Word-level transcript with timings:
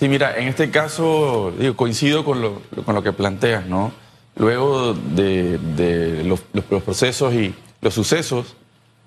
Sí, 0.00 0.08
mira, 0.08 0.38
en 0.38 0.48
este 0.48 0.70
caso 0.70 1.52
digo, 1.58 1.76
coincido 1.76 2.24
con 2.24 2.40
lo, 2.40 2.62
con 2.86 2.94
lo 2.94 3.02
que 3.02 3.12
planteas, 3.12 3.66
¿no? 3.66 3.92
Luego 4.34 4.94
de, 4.94 5.58
de 5.58 6.24
los, 6.24 6.40
procesos 6.82 7.34
y 7.34 7.54
los 7.82 7.92
sucesos 7.92 8.56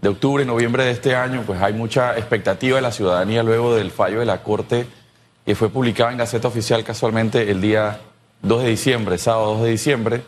de 0.04 0.10
octubre 0.10 0.44
y 0.44 0.46
noviembre 0.46 0.86
de 0.86 0.92
este 0.92 1.16
año, 1.16 1.42
pues 1.48 1.60
hay 1.64 1.74
mucha 1.74 2.16
expectativa 2.16 2.76
de 2.76 2.84
la 2.84 2.92
ciudadanía 2.92 3.42
luego 3.42 3.76
del 3.76 3.90
fallo 3.90 4.20
de 4.20 4.28
la 4.28 4.44
Corte 4.44 4.86
que 5.44 5.56
fue 5.56 5.70
publicado 5.70 6.12
en 6.12 6.18
Gaceta 6.18 6.48
Oficial 6.48 6.84
casualmente 6.84 7.50
el 7.50 7.60
día 7.60 8.00
2 8.44 8.62
de 8.62 8.70
diciembre, 8.70 9.18
sábado 9.18 9.56
2 9.56 9.64
de 9.64 9.70
diciembre, 9.72 10.22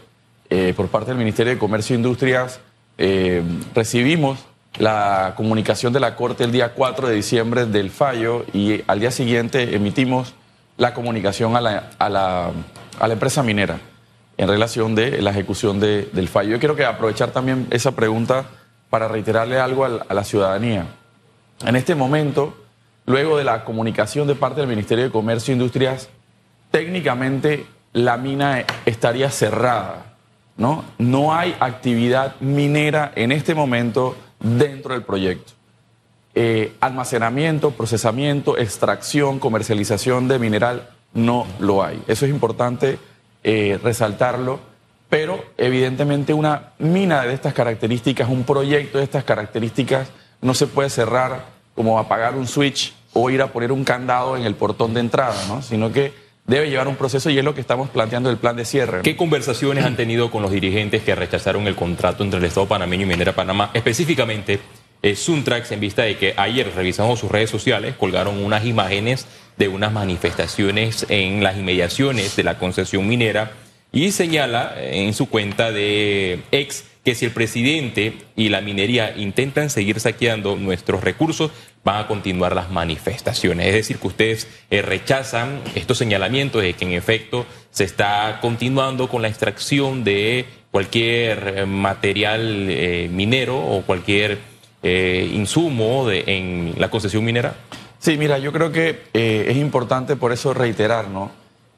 eh, 0.50 0.74
por 0.76 0.88
parte 0.88 1.12
del 1.12 1.20
Ministerio 1.20 1.54
de 1.54 1.60
Comercio 1.60 1.94
e 1.94 1.98
Industrias. 1.98 2.60
Eh, 2.98 3.44
recibimos 3.76 4.40
la 4.80 5.36
comunicación 5.38 5.94
de 5.94 6.00
la 6.00 6.16
Corte 6.16 6.44
el 6.44 6.52
día 6.52 6.74
4 6.74 7.08
de 7.08 7.14
diciembre 7.14 7.68
del 7.68 7.92
fallo 7.92 8.48
y 8.52 8.82
al 8.88 9.00
día 9.00 9.12
siguiente 9.12 9.76
emitimos 9.76 10.34
la 10.78 10.94
comunicación 10.94 11.56
a 11.56 11.62
la, 11.62 11.92
a 11.98 12.10
la, 12.10 12.52
a 13.00 13.08
la 13.08 13.14
empresa 13.14 13.44
minera 13.44 13.80
en 14.38 14.48
relación 14.48 14.96
de 14.96 15.22
la 15.22 15.32
ejecución 15.32 15.80
de, 15.80 16.10
del 16.12 16.28
fallo. 16.28 16.58
Yo 16.58 16.60
quiero 16.60 16.88
aprovechar 16.88 17.32
también 17.32 17.68
esa 17.72 17.92
pregunta 17.92 18.46
para 18.90 19.08
reiterarle 19.08 19.60
algo 19.60 19.86
a 19.86 20.14
la, 20.14 20.24
ciudadanía. 20.24 20.86
En 21.66 21.76
este 21.76 21.96
momento, 21.96 22.56
luego 23.06 23.38
de 23.38 23.44
la 23.44 23.64
comunicación 23.64 24.28
de 24.28 24.36
parte 24.36 24.60
del 24.60 24.70
Ministerio 24.70 25.06
de 25.06 25.12
Comercio 25.12 25.52
e 25.52 25.56
Industrias, 25.58 26.10
técnicamente 26.72 27.66
la 27.94 28.18
mina 28.18 28.66
estaría 28.86 29.30
cerrada. 29.32 30.16
¿no? 30.58 30.86
no 30.98 31.34
hay 31.34 31.56
actividad 31.60 32.36
minera 32.40 33.12
en 33.16 33.34
este 33.34 33.54
momento 33.56 34.16
dentro 34.40 34.94
del 34.94 35.04
proyecto. 35.04 35.55
Eh, 36.36 36.74
almacenamiento, 36.82 37.72
procesamiento, 37.72 38.58
extracción, 38.58 39.40
comercialización 39.40 40.28
de 40.28 40.38
mineral, 40.38 40.90
no 41.14 41.48
lo 41.60 41.84
hay. 41.84 42.04
Eso 42.08 42.26
es 42.26 42.32
importante 42.32 43.00
eh, 43.44 43.80
resaltarlo 43.82 44.60
pero 45.10 45.46
evidentemente 45.58 46.34
una 46.34 46.74
mina 46.80 47.24
de 47.24 47.34
estas 47.34 47.54
características, 47.54 48.30
un 48.30 48.44
proyecto 48.44 48.98
de 48.98 49.04
estas 49.04 49.24
características, 49.24 50.10
no 50.42 50.54
se 50.54 50.68
puede 50.68 50.90
cerrar 50.90 51.46
como 51.76 52.00
apagar 52.00 52.36
un 52.36 52.48
switch 52.48 52.94
o 53.14 53.30
ir 53.30 53.42
a 53.42 53.48
poner 53.48 53.72
un 53.72 53.84
candado 53.84 54.36
en 54.36 54.44
el 54.44 54.56
portón 54.56 54.94
de 54.94 55.00
entrada, 55.00 55.36
¿no? 55.48 55.62
sino 55.62 55.92
que 55.92 56.14
debe 56.46 56.70
llevar 56.70 56.88
un 56.88 56.96
proceso 56.96 57.30
y 57.30 57.38
es 57.38 57.44
lo 57.44 57.56
que 57.56 57.62
estamos 57.62 57.90
planteando 57.90 58.30
el 58.30 58.38
plan 58.38 58.56
de 58.56 58.66
cierre. 58.66 59.02
¿Qué 59.02 59.16
conversaciones 59.16 59.86
han 59.86 59.96
tenido 59.96 60.30
con 60.32 60.42
los 60.42 60.52
dirigentes 60.52 61.02
que 61.04 61.16
rechazaron 61.16 61.66
el 61.68 61.76
contrato 61.76 62.24
entre 62.24 62.40
el 62.40 62.46
Estado 62.46 62.68
panameño 62.68 63.04
y 63.04 63.08
Minera 63.08 63.34
Panamá? 63.34 63.72
Específicamente, 63.74 64.60
eh, 65.06 65.16
Suntrax, 65.16 65.72
en 65.72 65.80
vista 65.80 66.02
de 66.02 66.18
que 66.18 66.34
ayer 66.36 66.72
revisamos 66.76 67.20
sus 67.20 67.32
redes 67.32 67.52
sociales, 67.52 67.96
colgaron 67.96 68.44
unas 68.44 68.66
imágenes 68.66 69.28
de 69.56 69.68
unas 69.68 69.92
manifestaciones 69.92 71.06
en 71.10 71.44
las 71.44 71.58
inmediaciones 71.58 72.36
de 72.36 72.44
la 72.44 72.58
concesión 72.58 73.08
minera 73.08 73.52
y 73.92 74.12
señala 74.12 74.76
en 74.80 75.14
su 75.14 75.30
cuenta 75.30 75.72
de 75.72 76.42
ex 76.52 76.86
que 77.04 77.14
si 77.14 77.24
el 77.24 77.32
presidente 77.32 78.18
y 78.36 78.50
la 78.50 78.62
minería 78.62 79.16
intentan 79.16 79.70
seguir 79.70 80.00
saqueando 80.00 80.56
nuestros 80.56 81.04
recursos, 81.04 81.52
van 81.84 82.04
a 82.04 82.08
continuar 82.08 82.56
las 82.56 82.72
manifestaciones. 82.72 83.68
Es 83.68 83.74
decir, 83.74 84.00
que 84.00 84.08
ustedes 84.08 84.48
eh, 84.72 84.82
rechazan 84.82 85.62
estos 85.76 86.00
señalamientos 86.00 86.64
de 86.64 86.74
que 86.74 86.84
en 86.84 86.94
efecto 86.94 87.46
se 87.70 87.84
está 87.84 88.40
continuando 88.42 89.08
con 89.08 89.22
la 89.22 89.28
extracción 89.28 90.04
de 90.04 90.46
cualquier 90.72 91.54
eh, 91.58 91.66
material 91.68 92.68
eh, 92.70 93.08
minero 93.14 93.60
o 93.60 93.84
cualquier 93.84 94.55
insumo 94.86 96.08
de, 96.08 96.24
en 96.28 96.76
la 96.78 96.90
concesión 96.90 97.24
minera. 97.26 97.56
Sí, 98.00 98.18
mira, 98.18 98.38
yo 98.38 98.52
creo 98.52 98.72
que 98.72 99.04
es 99.14 99.58
importante 99.58 100.16
por 100.16 100.32
eso 100.32 100.54
reiterar, 100.54 101.08
¿no? 101.08 101.32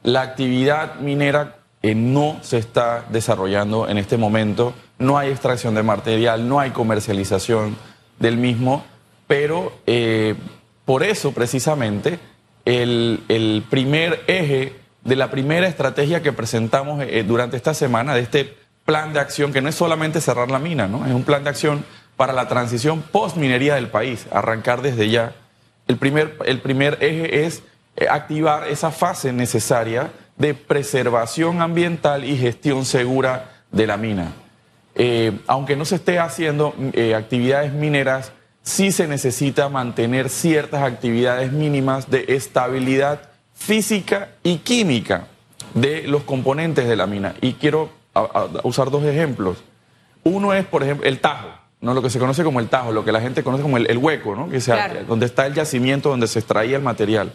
La 0.03 0.21
actividad 0.21 0.95
minera 0.99 1.57
no 1.95 2.39
se 2.41 2.57
está 2.57 3.05
desarrollando 3.09 3.87
en 3.87 3.97
este 3.97 4.17
momento. 4.17 4.73
No 4.99 5.17
hay 5.17 5.29
extracción 5.29 5.75
de 5.75 5.83
material, 5.83 6.47
no 6.47 6.59
hay 6.59 6.71
comercialización 6.71 7.75
del 8.19 8.37
mismo, 8.37 8.83
pero 9.27 9.71
eh, 9.85 10.35
por 10.85 11.03
eso 11.03 11.31
precisamente 11.31 12.19
el, 12.65 13.63
primer 13.69 14.23
eje 14.27 14.73
de 15.03 15.15
la 15.15 15.29
primera 15.29 15.67
estrategia 15.67 16.21
que 16.21 16.33
presentamos 16.33 17.01
eh, 17.03 17.23
durante 17.25 17.57
esta 17.57 17.73
semana, 17.73 18.15
de 18.15 18.21
este 18.21 18.55
plan 18.85 19.13
de 19.13 19.19
acción, 19.19 19.53
que 19.53 19.61
no 19.61 19.69
es 19.69 19.75
solamente 19.75 20.21
cerrar 20.21 20.49
la 20.49 20.59
mina, 20.59 20.87
¿no? 20.87 21.05
es 21.05 21.13
un 21.13 21.23
plan 21.23 21.43
de 21.43 21.49
acción 21.49 21.85
para 22.17 22.33
la 22.33 22.47
transición 22.47 23.03
post-minería 23.03 23.75
del 23.75 23.89
país, 23.89 24.25
arrancar 24.31 24.81
desde 24.81 25.09
ya. 25.09 25.33
El 25.87 25.97
primer, 25.97 26.37
el 26.45 26.59
primer 26.59 26.97
eje 26.99 27.45
es 27.45 27.63
eh, 27.95 28.07
activar 28.09 28.67
esa 28.67 28.91
fase 28.91 29.31
necesaria 29.31 30.11
de 30.35 30.53
preservación 30.53 31.61
ambiental 31.61 32.25
y 32.25 32.35
gestión 32.35 32.85
segura 32.85 33.51
de 33.71 33.87
la 33.87 33.97
mina. 33.97 34.33
Eh, 34.95 35.39
aunque 35.45 35.75
no 35.75 35.85
se 35.85 35.95
esté 35.95 36.19
haciendo 36.19 36.73
eh, 36.93 37.13
actividades 37.13 37.71
mineras, 37.71 38.31
sí 38.63 38.91
se 38.91 39.07
necesita 39.07 39.69
mantener 39.69 40.29
ciertas 40.29 40.81
actividades 40.81 41.51
mínimas 41.51 42.09
de 42.09 42.25
estabilidad 42.29 43.29
física 43.53 44.29
y 44.43 44.57
química 44.57 45.27
de 45.75 46.07
los 46.07 46.23
componentes 46.23 46.87
de 46.87 46.95
la 46.95 47.05
mina. 47.05 47.35
Y 47.41 47.53
quiero 47.53 47.89
usar 48.63 48.89
dos 48.89 49.03
ejemplos. 49.03 49.63
Uno 50.23 50.53
es, 50.53 50.65
por 50.65 50.83
ejemplo, 50.83 51.07
el 51.07 51.19
tajo, 51.19 51.49
¿no? 51.81 51.93
lo 51.93 52.01
que 52.01 52.09
se 52.09 52.19
conoce 52.19 52.43
como 52.43 52.59
el 52.59 52.69
tajo, 52.69 52.91
lo 52.91 53.05
que 53.05 53.11
la 53.11 53.21
gente 53.21 53.43
conoce 53.43 53.63
como 53.63 53.77
el, 53.77 53.97
hueco, 53.97 54.35
¿no? 54.35 54.49
que 54.49 54.61
sea, 54.61 55.03
donde 55.07 55.25
está 55.25 55.45
el 55.45 55.53
yacimiento 55.53 56.09
donde 56.09 56.27
se 56.27 56.39
extraía 56.39 56.77
el 56.77 56.83
material 56.83 57.33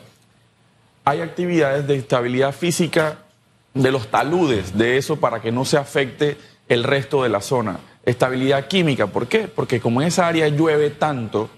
hay 1.04 1.20
actividades 1.20 1.86
de 1.86 1.96
estabilidad 1.96 2.52
física 2.52 3.18
de 3.74 3.90
los 3.90 4.08
taludes, 4.08 4.76
de 4.76 4.98
eso 4.98 5.16
para 5.16 5.40
que 5.40 5.50
no 5.50 5.64
se 5.64 5.76
afecte 5.76 6.36
el 6.68 6.84
resto 6.84 7.22
de 7.22 7.28
la 7.28 7.40
zona. 7.40 7.80
Estabilidad 8.04 8.68
química, 8.68 9.06
¿por 9.06 9.26
qué? 9.26 9.48
Porque 9.48 9.80
como 9.80 10.02
en 10.02 10.08
esa 10.08 10.26
área 10.26 10.48
llueve 10.48 10.90
tanto, 10.90 11.50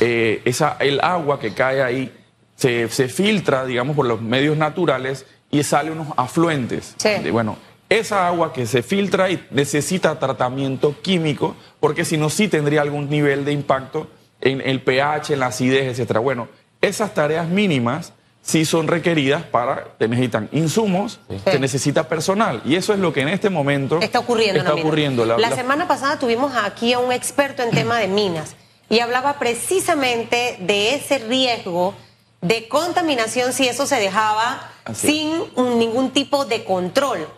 eh, 0.00 0.42
esa, 0.44 0.76
el 0.80 1.00
agua 1.00 1.38
que 1.38 1.54
cae 1.54 1.82
ahí 1.82 2.12
se, 2.56 2.88
filtra, 2.88 3.64
digamos, 3.64 3.96
por 3.96 4.06
los 4.06 4.20
medios 4.20 4.56
naturales 4.56 5.26
y 5.50 5.62
sale 5.62 5.90
unos 5.90 6.08
afluentes. 6.16 6.94
bueno, 7.30 7.56
esa 7.98 8.26
agua 8.26 8.52
que 8.52 8.66
se 8.66 8.82
filtra 8.82 9.30
y 9.30 9.44
necesita 9.50 10.18
tratamiento 10.18 10.96
químico, 11.02 11.56
porque 11.80 12.04
si 12.04 12.16
no, 12.16 12.30
sí 12.30 12.48
tendría 12.48 12.82
algún 12.82 13.08
nivel 13.08 13.44
de 13.44 13.52
impacto 13.52 14.08
en 14.40 14.60
el 14.60 14.80
pH, 14.80 15.34
en 15.34 15.40
la 15.40 15.46
acidez, 15.46 15.98
etc. 15.98 16.18
Bueno, 16.18 16.48
esas 16.80 17.14
tareas 17.14 17.48
mínimas 17.48 18.12
sí 18.42 18.64
son 18.64 18.88
requeridas 18.88 19.44
para, 19.44 19.84
te 19.98 20.08
necesitan 20.08 20.48
insumos, 20.52 21.20
te 21.44 21.58
necesita 21.58 22.08
personal. 22.08 22.60
Y 22.64 22.74
eso 22.76 22.92
es 22.92 22.98
lo 22.98 23.12
que 23.12 23.20
en 23.20 23.28
este 23.28 23.50
momento 23.50 24.00
está 24.00 24.18
ocurriendo. 24.18 24.60
Está 24.60 24.74
ocurriendo. 24.74 25.24
La, 25.24 25.54
semana 25.54 25.86
pasada 25.86 26.18
tuvimos 26.18 26.52
aquí 26.56 26.92
a 26.92 26.98
un 26.98 27.12
experto 27.12 27.62
en 27.62 27.70
tema 27.70 27.98
de 27.98 28.08
minas 28.08 28.56
y 28.88 28.98
hablaba 28.98 29.38
precisamente 29.38 30.56
de 30.60 30.94
ese 30.94 31.18
riesgo 31.18 31.94
de 32.40 32.68
contaminación 32.68 33.52
si 33.52 33.68
eso 33.68 33.86
se 33.86 33.96
dejaba 33.96 34.72
sin 34.92 35.44
ningún 35.78 36.10
tipo 36.10 36.44
de 36.44 36.64
control. 36.64 37.28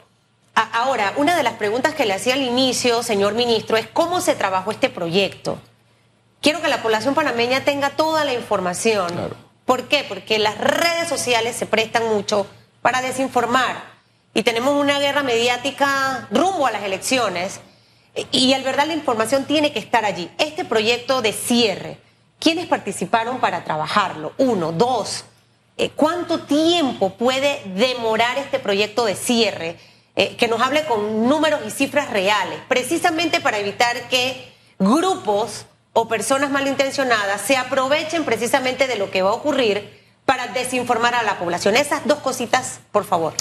Ahora, 0.55 1.15
una 1.17 1.37
de 1.37 1.43
las 1.43 1.55
preguntas 1.55 1.95
que 1.95 2.07
le 2.07 2.15
hacía 2.15 2.35
al 2.35 2.43
inicio, 2.43 3.03
señor 3.03 3.35
ministro, 3.35 3.77
es 3.77 3.87
cómo 3.89 4.21
se 4.21 4.35
trabajó 4.35 4.71
este 4.71 4.91
proyecto. 4.91 5.59
Quiero 6.41 6.61
que 6.61 6.69
la 6.69 6.83
población 6.83 7.15
panameña 7.15 7.65
tenga 7.65 7.91
toda 7.91 8.25
la 8.25 8.35
información. 8.35 9.09
Claro 9.09 9.45
¿Por 9.65 9.89
qué? 9.89 10.05
Porque 10.07 10.39
las 10.39 10.59
redes 10.59 11.09
sociales 11.09 11.57
se 11.57 11.67
prestan 11.67 12.07
mucho 12.09 12.47
para 12.83 13.01
desinformar 13.01 13.83
y 14.35 14.43
tenemos 14.43 14.75
una 14.75 14.99
guerra 14.99 15.23
mediática 15.23 16.29
rumbo 16.31 16.67
a 16.67 16.71
las 16.71 16.83
elecciones 16.83 17.61
y 18.31 18.53
al 18.53 18.63
verdad 18.63 18.87
la 18.87 18.95
información 18.95 19.45
tiene 19.45 19.73
que 19.73 19.79
estar 19.79 20.05
allí. 20.05 20.31
Este 20.39 20.65
proyecto 20.65 21.23
de 21.23 21.33
cierre, 21.33 21.99
¿quiénes 22.39 22.67
participaron 22.67 23.41
para 23.41 23.65
trabajarlo? 23.65 24.35
Uno, 24.37 24.71
dos, 24.73 25.25
eh, 25.79 25.91
¿cuánto 25.91 26.41
tiempo 26.41 27.15
puede 27.15 27.63
demorar 27.75 28.37
este 28.37 28.59
proyecto 28.59 29.07
de 29.07 29.15
cierre? 29.15 29.79
Eh, 30.17 30.37
que 30.37 30.47
nos 30.47 30.61
hable 30.61 30.85
con 30.85 31.29
números 31.29 31.61
y 31.67 31.71
cifras 31.71 32.09
reales, 32.11 32.61
precisamente 32.69 33.41
para 33.41 33.59
evitar 33.59 34.09
que 34.09 34.53
grupos 34.79 35.67
o 35.93 36.07
personas 36.07 36.53
malintencionadas 36.53 37.41
se 37.41 37.57
aprovechen 37.57 38.25
precisamente 38.25 38.87
de 38.87 38.97
lo 38.97 39.11
que 39.11 39.23
va 39.23 39.31
a 39.31 39.33
ocurrir 39.33 40.05
para 40.25 40.47
desinformar 40.49 41.17
a 41.17 41.25
la 41.25 41.37
población. 41.39 41.75
Esas 41.75 42.07
dos 42.07 42.19
cositas, 42.19 42.79
por 42.93 43.03
favor. 43.03 43.33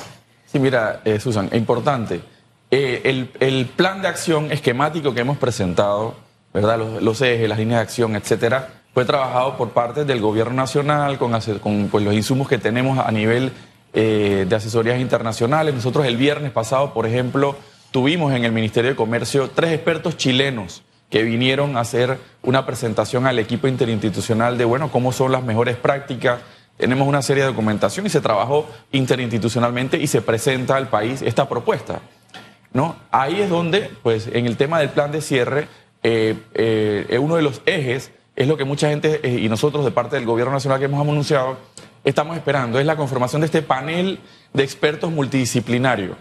Sí, 0.51 0.57
mira, 0.57 1.01
eh, 1.05 1.19
Susan, 1.19 1.47
importante. 1.53 2.21
Eh, 2.71 3.27
el, 3.39 3.65
plan 3.67 4.01
de 4.01 4.07
acción 4.07 4.51
esquemático 4.51 5.13
que 5.13 5.21
hemos 5.21 5.37
presentado, 5.37 6.15
¿verdad? 6.55 6.79
Los, 7.01 7.21
ejes, 7.21 7.47
las 7.47 7.59
líneas 7.59 7.81
de 7.81 7.83
acción, 7.83 8.15
etcétera, 8.15 8.81
fue 8.95 9.05
trabajado 9.05 9.57
por 9.57 9.69
parte 9.69 10.05
del 10.05 10.21
gobierno 10.21 10.55
nacional 10.55 11.19
con, 11.19 11.39
con 11.59 11.87
pues, 11.89 12.03
los 12.03 12.15
insumos 12.15 12.47
que 12.47 12.57
tenemos 12.57 12.97
a 12.97 13.11
nivel 13.11 13.51
eh, 13.93 14.45
de 14.47 14.55
asesorías 14.55 14.99
internacionales. 14.99 15.73
Nosotros 15.73 16.05
el 16.05 16.17
viernes 16.17 16.51
pasado, 16.51 16.93
por 16.93 17.05
ejemplo, 17.05 17.55
tuvimos 17.91 18.33
en 18.33 18.45
el 18.45 18.51
Ministerio 18.51 18.91
de 18.91 18.95
Comercio 18.95 19.49
tres 19.53 19.71
expertos 19.71 20.17
chilenos 20.17 20.83
que 21.09 21.23
vinieron 21.23 21.77
a 21.77 21.81
hacer 21.81 22.17
una 22.41 22.65
presentación 22.65 23.27
al 23.27 23.37
equipo 23.37 23.67
interinstitucional 23.67 24.57
de, 24.57 24.65
bueno, 24.65 24.91
cómo 24.91 25.11
son 25.11 25.31
las 25.31 25.43
mejores 25.43 25.75
prácticas 25.75 26.39
tenemos 26.77 27.07
una 27.07 27.21
serie 27.21 27.43
de 27.43 27.49
documentación 27.49 28.05
y 28.05 28.09
se 28.09 28.21
trabajó 28.21 28.67
interinstitucionalmente 28.91 29.97
y 29.97 30.07
se 30.07 30.21
presenta 30.21 30.75
al 30.75 30.89
país 30.89 31.21
esta 31.21 31.47
propuesta. 31.47 32.01
¿no? 32.73 32.95
Ahí 33.11 33.41
es 33.41 33.49
donde, 33.49 33.91
pues, 34.01 34.27
en 34.33 34.47
el 34.47 34.57
tema 34.57 34.79
del 34.79 34.89
plan 34.89 35.11
de 35.11 35.21
cierre, 35.21 35.67
eh, 36.01 36.35
eh, 36.53 37.19
uno 37.21 37.35
de 37.35 37.43
los 37.43 37.61
ejes 37.65 38.11
es 38.35 38.47
lo 38.47 38.57
que 38.57 38.63
mucha 38.63 38.89
gente 38.89 39.21
eh, 39.23 39.39
y 39.39 39.47
nosotros 39.47 39.85
de 39.85 39.91
parte 39.91 40.15
del 40.15 40.25
gobierno 40.25 40.53
nacional 40.53 40.79
que 40.79 40.85
hemos 40.85 41.07
anunciado 41.07 41.57
estamos 42.03 42.35
esperando, 42.35 42.79
es 42.79 42.85
la 42.85 42.95
conformación 42.95 43.41
de 43.41 43.45
este 43.45 43.61
panel 43.61 44.19
de 44.53 44.63
expertos 44.63 45.11
multidisciplinarios 45.11 46.17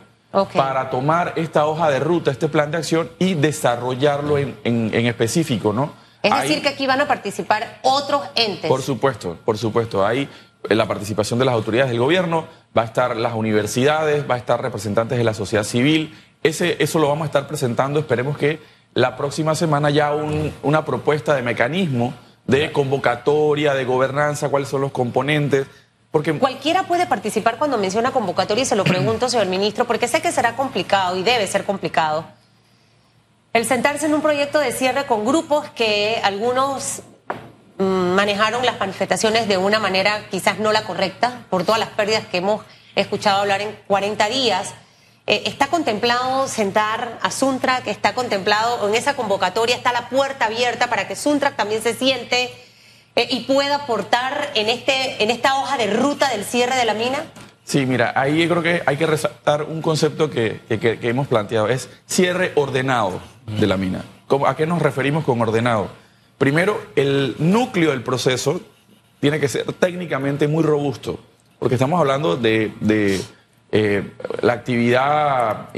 para 0.55 0.89
tomar 0.89 1.35
esta 1.37 1.67
hoja 1.67 1.91
de 1.91 2.01
ruta, 2.01 2.31
este 2.31 2.49
plan 2.49 2.71
de 2.71 2.79
acción 2.79 3.11
y 3.19 3.35
desarrollarlo 3.35 4.39
en, 4.39 4.57
en, 4.65 5.07
específico, 5.07 5.73
¿no? 5.73 5.93
Es 6.23 6.35
decir, 6.43 6.63
que 6.63 6.69
aquí 6.69 6.87
van 6.87 7.01
a 7.01 7.09
participar 7.09 7.81
otros 7.83 8.23
entes. 8.35 8.69
Por 8.69 8.81
supuesto, 8.81 9.37
por 9.45 9.59
supuesto. 9.59 10.07
Ahí 10.07 10.29
eh, 10.69 10.75
la 10.75 10.87
participación 10.87 11.39
de 11.39 11.45
las 11.45 11.55
autoridades 11.55 11.91
del 11.91 12.01
gobierno, 12.01 12.47
va 12.77 12.83
a 12.83 12.85
estar 12.85 13.17
las 13.17 13.35
universidades, 13.35 14.25
va 14.31 14.37
a 14.37 14.39
estar 14.39 14.63
representantes 14.63 15.19
de 15.19 15.25
la 15.25 15.35
sociedad 15.35 15.65
civil. 15.65 16.17
Ese, 16.43 16.77
eso 16.83 16.99
lo 16.99 17.09
vamos 17.09 17.25
a 17.25 17.27
estar 17.27 17.47
presentando. 17.47 17.99
Esperemos 17.99 18.39
que 18.39 18.61
la 18.95 19.17
próxima 19.17 19.55
semana 19.55 19.91
ya 19.91 20.13
una 20.63 20.85
propuesta 20.85 21.35
de 21.35 21.43
mecanismo 21.43 22.15
de 22.47 22.73
convocatoria, 22.73 23.75
de 23.75 23.85
gobernanza, 23.85 24.49
cuáles 24.49 24.69
son 24.69 24.81
los 24.81 24.93
componentes. 24.93 25.67
Porque... 26.11 26.39
Cualquiera 26.39 26.83
puede 26.85 27.07
participar 27.07 27.57
cuando 27.59 27.79
menciona 27.79 28.11
convocatoria 28.11 28.63
y 28.63 28.67
se 28.67 28.77
lo 28.77 28.85
pregunto, 28.85 29.29
señor 29.29 29.47
ministro, 29.47 29.87
porque 29.87 30.09
sé 30.09 30.21
que 30.21 30.31
será 30.31 30.57
complicado 30.57 31.17
y 31.17 31.23
debe 31.23 31.47
ser 31.47 31.65
complicado. 31.65 32.27
El 33.53 33.67
sentarse 33.67 34.07
en 34.07 34.15
un 34.15 34.23
proyecto 34.23 34.59
de 34.59 34.73
cierre 34.73 35.07
con 35.07 35.25
grupos 35.25 35.69
que 35.71 36.21
algunos 36.23 37.03
mm, 37.79 37.83
manejaron 37.83 38.65
las 38.65 38.79
manifestaciones 38.79 39.49
de 39.49 39.57
una 39.57 39.79
manera 39.79 40.27
quizás 40.31 40.59
no 40.59 40.73
la 40.73 40.85
correcta, 40.85 41.45
por 41.51 41.65
todas 41.65 41.79
las 41.79 41.91
pérdidas 41.91 42.27
que 42.27 42.39
hemos 42.39 42.63
escuchado 42.95 43.41
hablar 43.41 43.61
en 43.63 43.77
40 43.87 44.29
días. 44.29 44.75
Eh, 45.27 45.45
¿Está 45.47 45.69
contemplado 45.69 46.49
sentar 46.49 47.19
a 47.23 47.31
Suntrack? 47.31 47.87
¿Está 47.87 48.13
contemplado 48.13 48.89
en 48.89 48.95
esa 48.97 49.15
convocatoria? 49.15 49.77
¿Está 49.77 49.93
la 49.93 50.09
puerta 50.09 50.47
abierta 50.47 50.89
para 50.89 51.07
que 51.07 51.15
Suntrack 51.15 51.55
también 51.55 51.81
se 51.81 51.95
siente 51.95 52.51
eh, 53.15 53.29
y 53.31 53.41
pueda 53.41 53.77
aportar 53.77 54.51
en, 54.55 54.69
este, 54.69 55.23
en 55.23 55.31
esta 55.31 55.57
hoja 55.57 55.77
de 55.77 55.87
ruta 55.89 56.29
del 56.31 56.45
cierre 56.45 56.75
de 56.75 56.85
la 56.85 56.95
mina? 56.95 57.25
Sí, 57.65 57.87
mira, 57.87 58.13
ahí 58.17 58.49
creo 58.49 58.63
que 58.63 58.83
hay 58.85 58.97
que 58.97 59.07
resaltar 59.07 59.63
un 59.63 59.81
concepto 59.81 60.29
que, 60.29 60.61
hemos 60.69 61.29
planteado, 61.29 61.69
es 61.69 61.89
cierre 62.07 62.51
ordenado 62.57 63.21
de 63.47 63.67
la 63.69 63.77
mina. 63.77 64.05
¿A 64.47 64.57
qué 64.57 64.67
nos 64.67 64.83
referimos 64.83 65.25
con 65.25 65.41
ordenado? 65.41 65.89
Primero, 66.37 66.81
el 66.97 67.37
núcleo 67.39 67.91
del 67.91 68.03
proceso 68.03 68.61
tiene 69.21 69.39
que 69.39 69.49
ser 69.49 69.73
técnicamente 69.75 70.49
muy 70.49 70.65
robusto, 70.65 71.21
porque 71.61 71.77
estamos 71.77 72.01
hablando 72.01 72.37
de 72.37 72.73
eh, 73.75 74.13
la 74.43 74.53
actividad, 74.53 75.71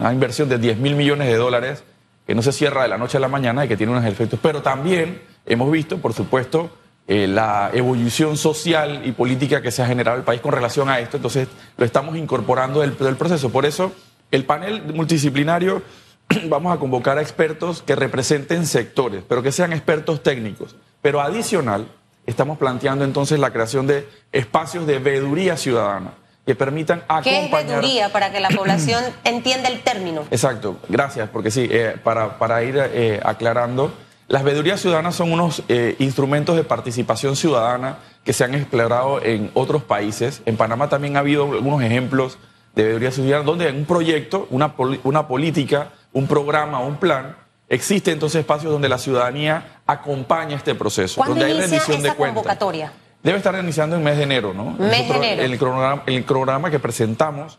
una 0.00 0.12
inversión 0.12 0.48
de 0.48 0.58
10 0.58 0.78
mil 0.78 0.96
millones 0.96 1.28
de 1.28 1.36
dólares 1.36 1.84
que 2.26 2.34
no 2.34 2.42
se 2.42 2.50
cierra 2.50 2.82
de 2.82 2.88
la 2.88 2.98
noche 2.98 3.16
a 3.16 3.20
la 3.20 3.28
mañana 3.28 3.64
y 3.64 3.68
que 3.68 3.76
tiene 3.76 3.92
unos 3.92 4.04
efectos. 4.04 4.40
Pero 4.42 4.60
también 4.60 5.22
hemos 5.46 5.70
visto, 5.70 5.98
por 5.98 6.14
supuesto, 6.14 6.70
eh, 7.06 7.28
la 7.28 7.70
evolución 7.72 8.36
social 8.36 9.02
y 9.04 9.12
política 9.12 9.62
que 9.62 9.70
se 9.70 9.82
ha 9.82 9.86
generado 9.86 10.16
en 10.16 10.22
el 10.22 10.24
país 10.24 10.40
con 10.40 10.50
relación 10.50 10.88
a 10.88 10.98
esto. 10.98 11.16
Entonces, 11.16 11.46
lo 11.76 11.84
estamos 11.84 12.16
incorporando 12.16 12.80
del, 12.80 12.98
del 12.98 13.16
proceso. 13.16 13.50
Por 13.50 13.66
eso, 13.66 13.92
el 14.32 14.44
panel 14.44 14.82
multidisciplinario 14.92 15.80
vamos 16.48 16.74
a 16.74 16.80
convocar 16.80 17.18
a 17.18 17.22
expertos 17.22 17.82
que 17.82 17.94
representen 17.94 18.66
sectores, 18.66 19.22
pero 19.28 19.44
que 19.44 19.52
sean 19.52 19.72
expertos 19.72 20.24
técnicos. 20.24 20.74
Pero 21.00 21.20
adicional, 21.20 21.86
estamos 22.26 22.58
planteando 22.58 23.04
entonces 23.04 23.38
la 23.38 23.52
creación 23.52 23.86
de 23.86 24.08
espacios 24.32 24.88
de 24.88 24.98
veeduría 24.98 25.56
ciudadana 25.56 26.14
que 26.46 26.54
permitan 26.54 27.02
acompañar... 27.08 27.80
¿Qué 27.80 28.00
es 28.00 28.10
para 28.10 28.32
que 28.32 28.40
la 28.40 28.48
población 28.56 29.04
entienda 29.24 29.68
el 29.68 29.82
término? 29.82 30.24
Exacto, 30.30 30.78
gracias, 30.88 31.28
porque 31.30 31.50
sí, 31.50 31.68
eh, 31.70 31.96
para, 32.02 32.38
para, 32.38 32.62
ir 32.64 32.76
eh, 32.78 33.20
aclarando, 33.24 33.92
las 34.28 34.42
veedurías 34.44 34.80
ciudadanas 34.80 35.14
son 35.14 35.32
unos 35.32 35.62
eh, 35.68 35.96
instrumentos 35.98 36.56
de 36.56 36.64
participación 36.64 37.36
ciudadana 37.36 37.98
que 38.24 38.32
se 38.32 38.44
han 38.44 38.54
explorado 38.54 39.22
en 39.22 39.50
otros 39.54 39.82
países. 39.82 40.42
En 40.46 40.56
Panamá 40.56 40.88
también 40.88 41.16
ha 41.16 41.20
habido 41.20 41.52
algunos 41.52 41.82
ejemplos 41.82 42.38
de 42.74 42.84
veedurías 42.84 43.14
ciudadanas 43.14 43.46
donde 43.46 43.68
en 43.68 43.76
un 43.76 43.84
proyecto, 43.84 44.46
una, 44.50 44.74
una 45.04 45.28
política, 45.28 45.90
un 46.12 46.26
programa, 46.26 46.80
un 46.80 46.96
plan, 46.96 47.36
existe 47.68 48.10
entonces 48.10 48.40
espacios 48.40 48.72
donde 48.72 48.88
la 48.88 48.98
ciudadanía 48.98 49.80
acompaña 49.86 50.56
este 50.56 50.74
proceso, 50.74 51.22
donde 51.26 51.44
hay 51.44 51.52
rendición 51.52 52.02
de 52.02 52.14
cuentas. 52.14 52.34
convocatoria? 52.34 52.92
Debe 53.22 53.38
estar 53.38 53.54
iniciando 53.58 53.96
en 53.96 54.02
mes 54.02 54.16
de 54.16 54.24
enero, 54.24 54.52
¿no? 54.52 54.72
Mes 54.72 55.08
de 55.08 55.14
enero. 55.14 55.42
El 55.42 55.58
cronograma, 55.58 56.02
el 56.06 56.24
cronograma 56.24 56.70
que 56.70 56.78
presentamos 56.78 57.58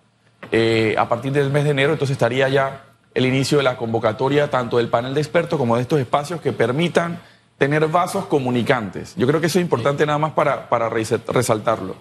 eh, 0.52 0.96
a 0.98 1.08
partir 1.08 1.32
del 1.32 1.50
mes 1.52 1.64
de 1.64 1.72
enero, 1.72 1.94
entonces 1.94 2.16
estaría 2.16 2.50
ya 2.50 2.86
el 3.14 3.26
inicio 3.26 3.58
de 3.60 3.64
la 3.64 3.78
convocatoria 3.78 4.50
tanto 4.50 4.78
del 4.78 4.90
panel 4.90 5.14
de 5.14 5.22
expertos 5.22 5.58
como 5.58 5.76
de 5.76 5.84
estos 5.84 6.00
espacios 6.00 6.42
que 6.42 6.52
permitan 6.52 7.20
tener 7.58 7.88
vasos 7.88 8.26
comunicantes. 8.26 9.16
Yo 9.16 9.28
creo 9.28 9.40
que 9.40 9.48
eso 9.48 9.60
es 9.60 9.64
importante 9.64 10.06
nada 10.06 10.18
más 10.18 10.34
para, 10.34 10.68
para 10.68 10.90
resaltarlo. 10.90 11.96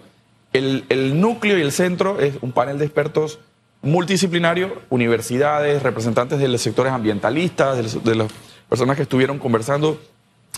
El, 0.53 0.85
el, 0.89 1.21
núcleo 1.21 1.59
y 1.59 1.63
el 1.63 1.73
centro 1.73 2.19
es 2.19 2.35
un 2.41 2.53
panel 2.53 2.79
de 2.79 2.85
expertos 2.85 3.39
multidisciplinario, 3.83 4.83
universidades, 4.91 5.83
representantes 5.83 6.39
de 6.39 6.49
los 6.49 6.61
sectores 6.61 6.93
ambientalistas, 6.93 8.05
de, 8.05 8.15
las 8.15 8.33
personas 8.69 8.97
que 8.97 9.03
estuvieron 9.03 9.39
conversando 9.39 10.01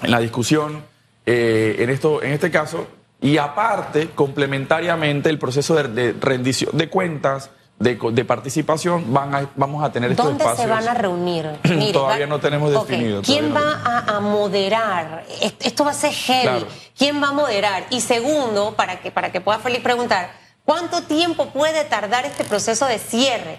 en 0.03 0.11
la 0.11 0.21
discusión, 0.21 0.83
eh, 1.27 1.77
en, 1.79 1.91
esto, 1.91 2.23
en 2.23 2.33
este 2.33 2.51
caso, 2.51 2.87
y 3.21 3.39
aparte, 3.39 4.11
complementariamente, 4.11 5.31
el 5.31 5.39
proceso 5.39 5.75
de, 5.75 6.15
rendición 6.21 6.77
de 6.77 6.91
cuentas, 6.91 7.51
de, 7.79 8.25
participación, 8.25 9.13
van 9.13 9.35
a, 9.35 9.51
vamos 9.57 9.83
a 9.83 9.91
tener 9.91 10.11
estos 10.11 10.27
¿Dónde 10.27 10.45
se 10.57 10.67
van 10.67 10.87
a 10.87 10.95
reunir? 10.95 11.49
todavía 11.93 12.27
no 12.27 12.39
tenemos 12.39 12.71
definido. 12.71 13.23
¿Quién 13.23 13.55
va 13.55 14.05
a, 14.07 14.21
moderar? 14.21 15.25
Esto 15.41 15.85
va 15.85 15.93
a 15.93 15.95
ser 15.95 16.13
heavy. 16.13 16.67
¿Quién 16.97 17.23
va 17.23 17.29
a 17.29 17.33
moderar? 17.33 17.87
Y 17.91 18.01
segundo, 18.01 18.75
para 18.77 19.01
que, 19.01 19.11
para 19.11 19.33
que 19.33 19.41
pueda 19.41 19.59
Félix 19.59 19.83
preguntar, 19.83 20.31
¿cuánto 20.65 21.03
tiempo 21.03 21.47
puede 21.47 21.85
tardar 21.85 22.27
este 22.27 22.45
proceso 22.45 22.87
de 22.87 22.99
cierre? 22.99 23.59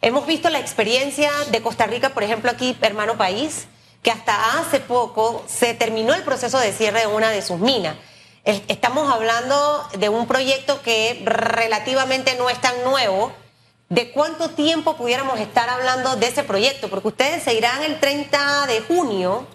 Hemos 0.00 0.26
visto 0.26 0.50
la 0.50 0.60
experiencia 0.60 1.30
de 1.50 1.62
Costa 1.62 1.86
Rica, 1.86 2.10
por 2.10 2.22
ejemplo, 2.22 2.50
aquí, 2.50 2.76
hermano 2.80 3.16
país, 3.16 3.66
que 4.04 4.10
hasta 4.10 4.60
hace 4.60 4.80
poco 4.80 5.42
se 5.48 5.72
terminó 5.72 6.12
el 6.12 6.22
proceso 6.22 6.58
de 6.60 6.72
cierre 6.72 7.00
de 7.00 7.06
una 7.06 7.30
de 7.30 7.40
sus 7.40 7.58
minas. 7.58 7.96
Estamos 8.44 9.10
hablando 9.10 9.82
de 9.98 10.10
un 10.10 10.26
proyecto 10.26 10.82
que 10.82 11.22
relativamente 11.24 12.36
no 12.36 12.50
es 12.50 12.60
tan 12.60 12.84
nuevo. 12.84 13.32
¿De 13.88 14.10
cuánto 14.10 14.50
tiempo 14.50 14.96
pudiéramos 14.96 15.40
estar 15.40 15.70
hablando 15.70 16.16
de 16.16 16.26
ese 16.26 16.44
proyecto? 16.44 16.88
Porque 16.90 17.08
ustedes 17.08 17.42
se 17.42 17.54
irán 17.54 17.82
el 17.82 17.98
30 17.98 18.66
de 18.66 18.82
junio 18.82 19.46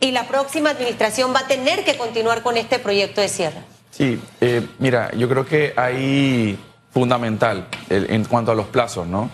y 0.00 0.10
la 0.12 0.26
próxima 0.26 0.70
administración 0.70 1.34
va 1.34 1.40
a 1.40 1.46
tener 1.46 1.84
que 1.84 1.98
continuar 1.98 2.42
con 2.42 2.56
este 2.56 2.78
proyecto 2.78 3.20
de 3.20 3.28
cierre. 3.28 3.62
Sí, 3.90 4.18
eh, 4.40 4.66
mira, 4.78 5.10
yo 5.14 5.28
creo 5.28 5.44
que 5.44 5.74
ahí 5.76 6.58
fundamental 6.90 7.68
en 7.90 8.24
cuanto 8.24 8.52
a 8.52 8.54
los 8.54 8.68
plazos, 8.68 9.06
¿no? 9.06 9.28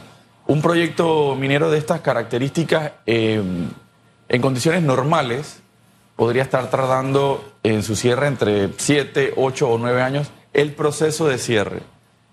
Un 0.48 0.60
proyecto 0.60 1.36
minero 1.36 1.70
de 1.70 1.78
estas 1.78 2.00
características 2.00 2.90
eh, 3.06 3.40
en 4.32 4.40
condiciones 4.40 4.82
normales, 4.82 5.60
podría 6.16 6.42
estar 6.42 6.70
tardando 6.70 7.52
en 7.62 7.82
su 7.82 7.96
cierre 7.96 8.26
entre 8.26 8.70
7, 8.76 9.34
8 9.36 9.68
o 9.68 9.78
9 9.78 10.02
años 10.02 10.30
el 10.54 10.72
proceso 10.72 11.28
de 11.28 11.36
cierre. 11.36 11.80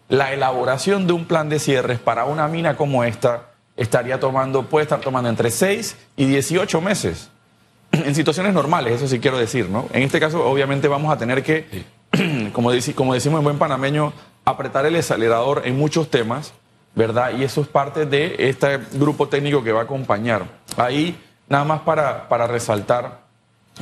La 0.08 0.34
elaboración 0.34 1.08
de 1.08 1.14
un 1.14 1.26
plan 1.26 1.50
de 1.50 1.60
cierres 1.60 2.00
para 2.00 2.24
una 2.24 2.48
mina 2.48 2.78
como 2.78 3.04
esta 3.04 3.50
estaría 3.76 4.18
tomando, 4.18 4.64
puede 4.68 4.84
estar 4.84 5.02
tomando 5.02 5.30
entre 5.30 5.52
6 5.52 5.98
y 6.16 6.26
18 6.26 6.82
meses. 6.82 7.30
En 7.92 8.16
situaciones 8.16 8.54
normales, 8.54 8.94
eso 8.94 9.08
sí 9.08 9.20
quiero 9.20 9.38
decir, 9.38 9.70
¿no? 9.70 9.88
En 9.92 10.04
este 10.04 10.22
caso, 10.22 10.46
obviamente, 10.46 10.88
vamos 10.88 11.12
a 11.12 11.18
tener 11.18 11.44
que, 11.44 11.84
como, 12.54 12.72
como 12.96 13.14
decimos 13.14 13.40
en 13.40 13.44
buen 13.44 13.58
panameño, 13.58 14.14
apretar 14.46 14.86
el 14.86 14.96
acelerador 14.96 15.64
en 15.66 15.78
muchos 15.78 16.10
temas, 16.10 16.54
¿verdad? 16.96 17.34
Y 17.38 17.44
eso 17.44 17.60
es 17.60 17.68
parte 17.68 18.06
de 18.06 18.36
este 18.38 18.80
grupo 18.94 19.28
técnico 19.28 19.64
que 19.64 19.74
va 19.74 19.82
a 19.82 19.84
acompañar. 19.84 20.46
Ahí 20.78 21.18
Nada 21.50 21.64
más 21.64 21.82
para, 21.82 22.30
para 22.30 22.46
resaltar 22.46 23.22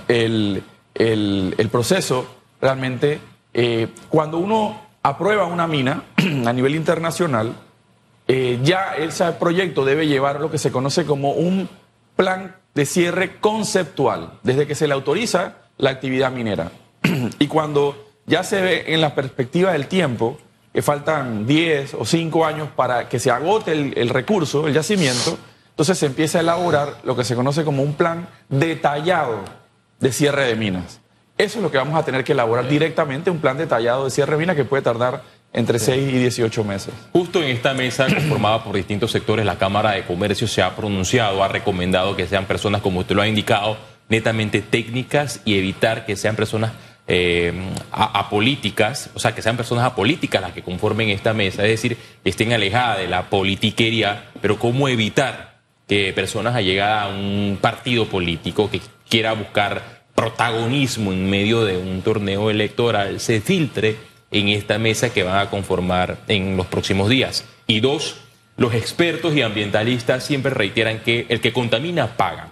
el, 0.08 0.64
proceso, 1.70 2.26
realmente, 2.62 3.20
eh, 3.54 3.90
cuando 4.10 4.38
uno 4.38 4.82
aprueba 5.04 5.46
una 5.46 5.68
mina 5.68 6.04
a 6.46 6.54
nivel 6.54 6.76
internacional, 6.76 7.54
eh, 8.28 8.60
ya 8.64 8.96
ese 8.96 9.30
proyecto 9.34 9.84
debe 9.84 10.08
llevar 10.08 10.40
lo 10.40 10.50
que 10.50 10.58
se 10.58 10.72
conoce 10.72 11.06
como 11.06 11.32
un 11.32 11.70
plan 12.16 12.56
de 12.74 12.86
cierre 12.86 13.38
conceptual, 13.40 14.40
desde 14.44 14.66
que 14.66 14.76
se 14.76 14.88
le 14.88 14.94
autoriza 14.94 15.56
la 15.78 15.90
actividad 15.90 16.32
minera. 16.32 16.72
y 17.40 17.48
cuando 17.48 18.08
ya 18.26 18.44
se 18.44 18.62
ve 18.62 18.94
en 18.94 19.02
la 19.02 19.14
perspectiva 19.14 19.74
del 19.74 19.88
tiempo, 19.88 20.38
que 20.74 20.82
faltan 20.82 21.46
10 21.46 21.96
o 21.96 22.06
5 22.06 22.46
años 22.46 22.70
para 22.76 23.10
que 23.10 23.20
se 23.20 23.32
agote 23.32 23.72
el 23.72 24.10
recurso, 24.10 24.68
el 24.68 24.74
yacimiento, 24.74 25.38
entonces 25.78 26.00
se 26.00 26.08
empieza 26.08 26.40
a 26.40 26.42
elaborar 26.42 26.98
lo 27.04 27.16
que 27.16 27.24
se 27.24 27.36
conoce 27.36 27.64
como 27.64 27.84
un 27.84 27.94
plan 27.94 28.28
detallado 28.50 29.46
de 30.00 30.12
cierre 30.12 30.46
de 30.46 30.56
minas. 30.56 31.02
Eso 31.38 31.60
es 31.60 31.64
lo 31.64 31.70
que 31.70 31.78
vamos 31.78 32.00
a 32.00 32.04
tener 32.04 32.24
que 32.24 32.32
elaborar 32.32 32.68
directamente, 32.68 33.30
un 33.30 33.38
plan 33.38 33.60
detallado 33.60 34.06
de 34.06 34.10
cierre 34.10 34.32
de 34.32 34.38
mina 34.40 34.56
que 34.56 34.66
puede 34.66 34.82
tardar 34.82 35.22
entre 35.54 35.78
6 35.78 36.12
y 36.12 36.18
18 36.18 36.64
meses. 36.64 36.96
Justo 37.14 37.44
en 37.44 37.50
esta 37.50 37.76
mesa 37.76 38.08
conformada 38.08 38.64
por 38.64 38.76
distintos 38.76 39.12
sectores, 39.12 39.46
la 39.46 39.60
Cámara 39.60 39.92
de 39.92 40.04
Comercio 40.04 40.48
se 40.48 40.64
ha 40.64 40.76
pronunciado, 40.76 41.44
ha 41.44 41.48
recomendado 41.48 42.16
que 42.16 42.26
sean 42.26 42.46
personas, 42.46 42.82
como 42.82 43.02
usted 43.02 43.16
lo 43.16 43.22
ha 43.22 43.28
indicado, 43.28 43.78
netamente 44.10 44.64
técnicas 44.64 45.42
y 45.46 45.60
evitar 45.60 46.08
que 46.08 46.16
sean 46.16 46.36
personas 46.36 46.72
eh, 47.08 47.54
apolíticas, 47.92 49.12
o 49.14 49.20
sea, 49.20 49.36
que 49.36 49.44
sean 49.44 49.58
personas 49.58 49.86
apolíticas 49.86 50.42
las 50.42 50.54
que 50.54 50.64
conformen 50.64 51.10
esta 51.10 51.36
mesa, 51.36 51.64
es 51.66 51.70
decir, 51.70 51.98
que 52.24 52.32
estén 52.32 52.52
alejadas 52.52 52.98
de 52.98 53.08
la 53.08 53.30
politiquería, 53.30 54.32
pero 54.42 54.58
cómo 54.58 54.88
evitar 54.88 55.47
que 55.88 56.14
personas 56.14 56.56
allegadas 56.56 57.06
a 57.06 57.08
un 57.16 57.58
partido 57.62 58.08
político 58.08 58.70
que 58.70 58.82
quiera 59.10 59.34
buscar 59.34 60.04
protagonismo 60.14 61.14
en 61.14 61.30
medio 61.30 61.64
de 61.64 61.78
un 61.78 62.02
torneo 62.02 62.50
electoral 62.50 63.20
se 63.20 63.40
filtre 63.40 63.96
en 64.32 64.50
esta 64.50 64.78
mesa 64.80 65.14
que 65.14 65.24
van 65.24 65.38
a 65.38 65.50
conformar 65.50 66.18
en 66.28 66.58
los 66.58 66.66
próximos 66.66 67.10
días. 67.10 67.46
Y 67.68 67.80
dos, 67.80 68.18
los 68.58 68.74
expertos 68.74 69.36
y 69.36 69.42
ambientalistas 69.42 70.26
siempre 70.26 70.54
reiteran 70.54 71.00
que 71.00 71.26
el 71.30 71.40
que 71.40 71.54
contamina 71.54 72.18
paga. 72.18 72.52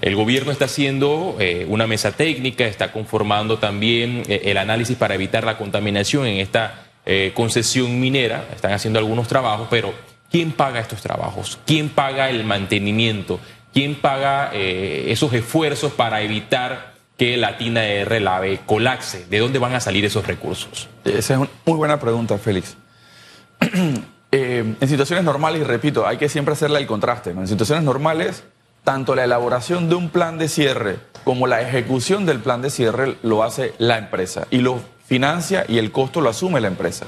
El 0.00 0.16
gobierno 0.16 0.52
está 0.52 0.64
haciendo 0.64 1.36
eh, 1.38 1.66
una 1.68 1.86
mesa 1.86 2.12
técnica, 2.12 2.64
está 2.64 2.92
conformando 2.92 3.58
también 3.58 4.22
eh, 4.28 4.42
el 4.46 4.56
análisis 4.56 4.96
para 4.96 5.14
evitar 5.14 5.44
la 5.44 5.58
contaminación 5.58 6.26
en 6.26 6.38
esta 6.38 6.86
eh, 7.04 7.32
concesión 7.34 8.00
minera, 8.00 8.46
están 8.54 8.72
haciendo 8.72 8.98
algunos 8.98 9.28
trabajos, 9.28 9.68
pero 9.70 9.92
¿quién 10.32 10.50
paga 10.50 10.80
estos 10.80 11.00
trabajos? 11.00 11.60
¿Quién 11.64 11.90
paga 11.90 12.30
el 12.30 12.44
mantenimiento? 12.44 13.38
¿Quién 13.72 13.94
paga 13.94 14.50
esos 14.52 15.32
esfuerzos 15.32 15.92
para 15.92 16.20
evitar 16.22 16.94
que 17.16 17.36
la 17.36 17.56
tina 17.56 17.84
R, 17.84 18.18
la 18.20 18.42
colapse? 18.66 19.26
¿De 19.30 19.38
dónde 19.38 19.58
van 19.58 19.74
a 19.74 19.80
salir 19.80 20.04
esos 20.04 20.26
recursos? 20.26 20.88
Esa 21.04 21.34
es 21.34 21.38
una 21.38 21.50
muy 21.64 21.76
buena 21.76 22.00
pregunta, 22.00 22.36
Félix. 22.36 22.76
en 24.32 24.88
situaciones 24.88 25.24
normales, 25.24 25.60
y 25.60 25.64
repito, 25.64 26.06
hay 26.06 26.16
que 26.16 26.28
siempre 26.28 26.52
hacerle 26.52 26.80
el 26.80 26.86
contraste. 26.86 27.30
En 27.30 27.46
situaciones 27.46 27.84
normales 27.84 28.42
tanto 28.84 29.14
la 29.14 29.24
elaboración 29.24 29.88
de 29.88 29.94
un 29.94 30.08
plan 30.08 30.38
de 30.38 30.48
cierre 30.48 30.98
como 31.24 31.46
la 31.46 31.60
ejecución 31.60 32.26
del 32.26 32.40
plan 32.40 32.62
de 32.62 32.70
cierre 32.70 33.16
lo 33.22 33.42
hace 33.44 33.74
la 33.78 33.98
empresa 33.98 34.46
y 34.50 34.58
lo 34.58 34.80
financia 35.06 35.64
y 35.68 35.78
el 35.78 35.92
costo 35.92 36.20
lo 36.20 36.30
asume 36.30 36.60
la 36.60 36.68
empresa. 36.68 37.06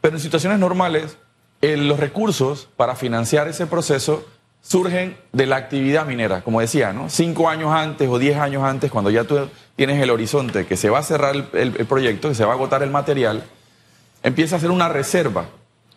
Pero 0.00 0.16
en 0.16 0.22
situaciones 0.22 0.58
normales, 0.58 1.18
los 1.60 1.98
recursos 1.98 2.68
para 2.76 2.94
financiar 2.94 3.48
ese 3.48 3.66
proceso 3.66 4.24
surgen 4.60 5.16
de 5.32 5.46
la 5.46 5.56
actividad 5.56 6.06
minera, 6.06 6.42
como 6.42 6.60
decía, 6.60 6.92
¿no? 6.92 7.08
Cinco 7.08 7.48
años 7.48 7.72
antes 7.72 8.08
o 8.08 8.18
diez 8.18 8.36
años 8.36 8.62
antes, 8.62 8.90
cuando 8.90 9.10
ya 9.10 9.24
tú 9.24 9.48
tienes 9.76 10.02
el 10.02 10.10
horizonte 10.10 10.66
que 10.66 10.76
se 10.76 10.90
va 10.90 10.98
a 10.98 11.02
cerrar 11.02 11.34
el, 11.34 11.48
el 11.52 11.86
proyecto, 11.86 12.28
que 12.28 12.34
se 12.34 12.44
va 12.44 12.52
a 12.52 12.54
agotar 12.54 12.82
el 12.82 12.90
material, 12.90 13.44
empieza 14.22 14.56
a 14.56 14.58
hacer 14.58 14.70
una 14.70 14.88
reserva 14.88 15.46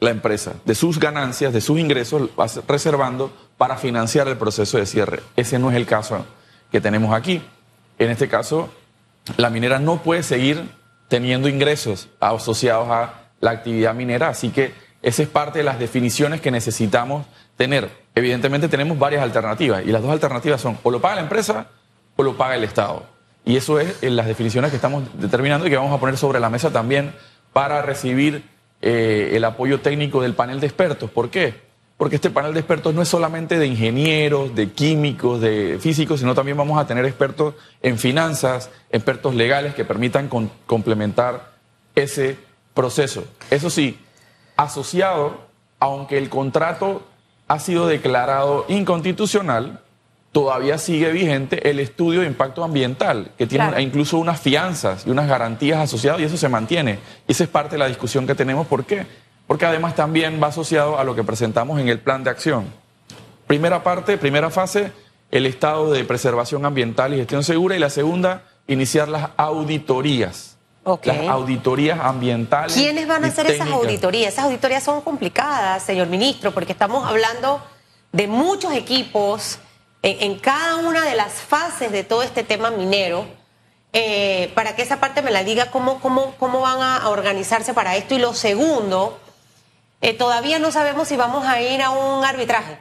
la 0.01 0.09
empresa 0.09 0.55
de 0.65 0.73
sus 0.73 0.99
ganancias, 0.99 1.53
de 1.53 1.61
sus 1.61 1.79
ingresos, 1.79 2.31
reservando 2.67 3.31
para 3.57 3.77
financiar 3.77 4.27
el 4.27 4.35
proceso 4.35 4.79
de 4.79 4.87
cierre. 4.87 5.21
Ese 5.35 5.59
no 5.59 5.69
es 5.69 5.77
el 5.77 5.85
caso 5.85 6.25
que 6.71 6.81
tenemos 6.81 7.13
aquí. 7.13 7.41
En 7.99 8.09
este 8.09 8.27
caso, 8.27 8.69
la 9.37 9.51
minera 9.51 9.77
no 9.77 10.01
puede 10.01 10.23
seguir 10.23 10.71
teniendo 11.07 11.47
ingresos 11.47 12.09
asociados 12.19 12.89
a 12.89 13.29
la 13.41 13.51
actividad 13.51 13.93
minera, 13.93 14.29
así 14.29 14.49
que 14.49 14.73
esa 15.01 15.23
es 15.23 15.29
parte 15.29 15.59
de 15.59 15.65
las 15.65 15.79
definiciones 15.79 16.41
que 16.41 16.51
necesitamos 16.51 17.25
tener. 17.57 17.89
Evidentemente 18.15 18.67
tenemos 18.67 18.99
varias 18.99 19.23
alternativas 19.23 19.83
y 19.85 19.91
las 19.91 20.01
dos 20.01 20.11
alternativas 20.11 20.61
son 20.61 20.77
o 20.83 20.91
lo 20.91 21.01
paga 21.01 21.15
la 21.15 21.21
empresa 21.21 21.67
o 22.15 22.23
lo 22.23 22.37
paga 22.37 22.55
el 22.55 22.63
Estado. 22.63 23.05
Y 23.43 23.55
eso 23.57 23.79
es 23.79 24.03
en 24.03 24.15
las 24.15 24.27
definiciones 24.27 24.69
que 24.69 24.75
estamos 24.75 25.03
determinando 25.13 25.65
y 25.65 25.69
que 25.69 25.77
vamos 25.77 25.93
a 25.93 25.99
poner 25.99 26.17
sobre 26.17 26.39
la 26.39 26.49
mesa 26.49 26.71
también 26.71 27.13
para 27.53 27.81
recibir 27.81 28.43
eh, 28.81 29.31
el 29.33 29.43
apoyo 29.43 29.81
técnico 29.81 30.21
del 30.21 30.33
panel 30.35 30.59
de 30.59 30.67
expertos. 30.67 31.09
¿Por 31.09 31.29
qué? 31.29 31.55
Porque 31.97 32.15
este 32.15 32.29
panel 32.29 32.53
de 32.53 32.59
expertos 32.59 32.93
no 32.93 33.01
es 33.01 33.07
solamente 33.07 33.57
de 33.59 33.67
ingenieros, 33.67 34.55
de 34.55 34.71
químicos, 34.71 35.41
de 35.41 35.77
físicos, 35.79 36.19
sino 36.19 36.33
también 36.33 36.57
vamos 36.57 36.79
a 36.79 36.87
tener 36.87 37.05
expertos 37.05 37.55
en 37.81 37.97
finanzas, 37.97 38.69
expertos 38.91 39.35
legales 39.35 39.75
que 39.75 39.85
permitan 39.85 40.29
complementar 40.65 41.51
ese 41.95 42.37
proceso. 42.73 43.23
Eso 43.51 43.69
sí, 43.69 43.99
asociado, 44.63 45.47
aunque 45.79 46.17
el 46.17 46.29
contrato 46.29 47.03
ha 47.47 47.59
sido 47.59 47.87
declarado 47.87 48.65
inconstitucional, 48.69 49.81
todavía 50.31 50.77
sigue 50.77 51.11
vigente 51.11 51.69
el 51.69 51.79
estudio 51.79 52.21
de 52.21 52.27
impacto 52.27 52.63
ambiental, 52.63 53.31
que 53.37 53.47
tiene 53.47 53.81
incluso 53.81 54.17
unas 54.17 54.39
fianzas 54.39 55.05
y 55.05 55.09
unas 55.09 55.27
garantías 55.27 55.79
asociadas 55.79 56.21
y 56.21 56.23
eso 56.23 56.37
se 56.37 56.49
mantiene. 56.49 56.99
Y 57.27 57.33
esa 57.33 57.43
es 57.43 57.49
parte 57.49 57.75
de 57.75 57.79
la 57.79 57.87
discusión 57.87 58.25
que 58.25 58.35
tenemos. 58.35 58.67
¿Por 58.67 58.85
qué? 58.85 59.05
Porque 59.47 59.65
además 59.65 59.95
también 59.95 60.41
va 60.41 60.47
asociado 60.47 60.97
a 60.97 61.03
lo 61.03 61.15
que 61.15 61.23
presentamos 61.23 61.79
en 61.79 61.89
el 61.89 61.99
plan 61.99 62.23
de 62.23 62.29
acción. 62.29 62.65
Primera 63.47 63.83
parte, 63.83 64.17
primera 64.17 64.49
fase, 64.49 64.93
el 65.29 65.45
estado 65.45 65.91
de 65.91 66.05
preservación 66.05 66.65
ambiental 66.65 67.13
y 67.13 67.17
gestión 67.17 67.43
segura 67.43 67.75
y 67.75 67.79
la 67.79 67.89
segunda, 67.89 68.43
iniciar 68.67 69.09
las 69.09 69.31
auditorías. 69.35 70.57
Las 70.83 71.27
auditorías 71.27 71.99
ambientales. 71.99 72.73
¿Quiénes 72.73 73.07
van 73.07 73.23
a 73.23 73.27
hacer 73.27 73.45
esas 73.47 73.69
auditorías? 73.69 74.33
Esas 74.33 74.45
auditorías 74.45 74.81
son 74.81 75.01
complicadas, 75.01 75.83
señor 75.83 76.07
ministro, 76.07 76.51
porque 76.53 76.71
estamos 76.71 77.07
hablando 77.07 77.61
de 78.11 78.27
muchos 78.27 78.73
equipos 78.73 79.59
en, 80.01 80.39
cada 80.39 80.77
una 80.77 81.05
de 81.05 81.15
las 81.15 81.33
fases 81.33 81.91
de 81.91 82.03
todo 82.03 82.23
este 82.23 82.43
tema 82.43 82.71
minero, 82.71 83.27
eh, 83.93 84.51
para 84.55 84.75
que 84.75 84.81
esa 84.81 84.99
parte 84.99 85.21
me 85.21 85.29
la 85.29 85.43
diga 85.43 85.69
cómo, 85.69 85.99
cómo, 85.99 86.33
cómo 86.39 86.61
van 86.61 86.81
a 86.81 87.09
organizarse 87.09 87.75
para 87.75 87.95
esto. 87.95 88.15
Y 88.15 88.19
lo 88.19 88.33
segundo, 88.33 89.19
eh, 90.01 90.13
todavía 90.13 90.57
no 90.57 90.71
sabemos 90.71 91.07
si 91.07 91.15
vamos 91.15 91.45
a 91.45 91.61
ir 91.61 91.83
a 91.83 91.91
un 91.91 92.25
arbitraje. 92.25 92.79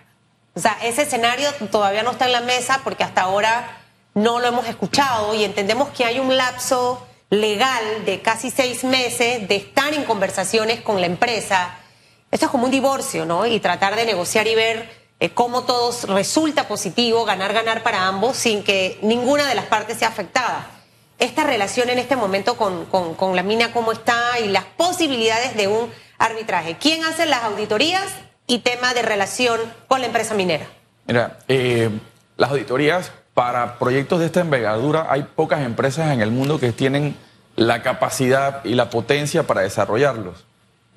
O 0.55 0.61
sea, 0.61 0.79
ese 0.83 1.03
escenario 1.03 1.53
todavía 1.71 2.03
no 2.03 2.13
está 2.13 2.25
en 2.25 2.33
la 2.33 2.41
mesa 2.41 2.81
porque 2.83 3.05
hasta 3.05 3.23
ahora 3.23 3.79
no 4.15 4.41
lo 4.41 4.49
hemos 4.49 4.67
escuchado 4.67 5.35
y 5.35 5.45
entendemos 5.45 5.91
que 5.91 6.05
hay 6.07 6.19
un 6.19 6.35
lapso 6.35 7.07
legal 7.31 8.05
de 8.05 8.21
casi 8.21 8.51
seis 8.51 8.83
meses 8.85 9.49
de 9.49 9.57
estar 9.57 9.95
en 9.95 10.05
conversaciones 10.05 10.81
con 10.81 11.01
la 11.01 11.07
empresa. 11.07 11.77
Esto 12.31 12.47
es 12.47 12.53
como 12.53 12.65
un 12.65 12.71
divorcio, 12.71 13.25
¿no? 13.25 13.47
Y 13.47 13.61
tratar 13.61 13.97
de 13.97 14.05
negociar 14.05 14.47
y 14.49 14.55
ver 14.55 14.89
eh, 15.21 15.31
cómo 15.31 15.63
todo 15.63 15.93
resulta 16.09 16.67
positivo, 16.67 17.25
ganar, 17.25 17.53
ganar 17.53 17.83
para 17.83 18.07
ambos, 18.07 18.37
sin 18.37 18.65
que 18.65 18.99
ninguna 19.03 19.49
de 19.49 19.55
las 19.55 19.67
partes 19.67 19.99
sea 19.99 20.09
afectada. 20.09 20.71
Esta 21.19 21.45
relación 21.45 21.89
en 21.91 21.99
este 21.99 22.17
momento 22.17 22.57
con, 22.57 22.87
con, 22.87 23.37
la 23.37 23.43
mina, 23.43 23.73
cómo 23.73 23.93
está 23.93 24.41
y 24.41 24.49
las 24.49 24.65
posibilidades 24.65 25.55
de 25.55 25.69
un 25.69 25.91
arbitraje. 26.19 26.79
¿Quién 26.79 27.05
hace 27.05 27.27
las 27.27 27.45
auditorías 27.45 28.07
y 28.47 28.61
tema 28.61 28.95
de 28.95 29.03
relación 29.03 29.61
con 29.87 30.01
la 30.01 30.07
empresa 30.07 30.35
minera? 30.35 30.67
Mira, 31.07 31.39
eh, 31.47 31.91
las 32.37 32.51
auditorías 32.51 33.13
para 33.35 33.79
proyectos 33.79 34.21
de 34.21 34.27
esta 34.27 34.41
envergadura 34.41 35.07
hay 35.11 35.23
pocas 35.23 35.61
empresas 35.61 36.13
en 36.13 36.21
el 36.21 36.31
mundo 36.31 36.59
que 36.59 36.73
tienen 36.73 37.17
la 37.57 37.83
capacidad 37.83 38.65
y 38.65 38.75
la 38.75 38.91
potencia 38.91 39.47
para 39.47 39.63
desarrollarlos. 39.63 40.45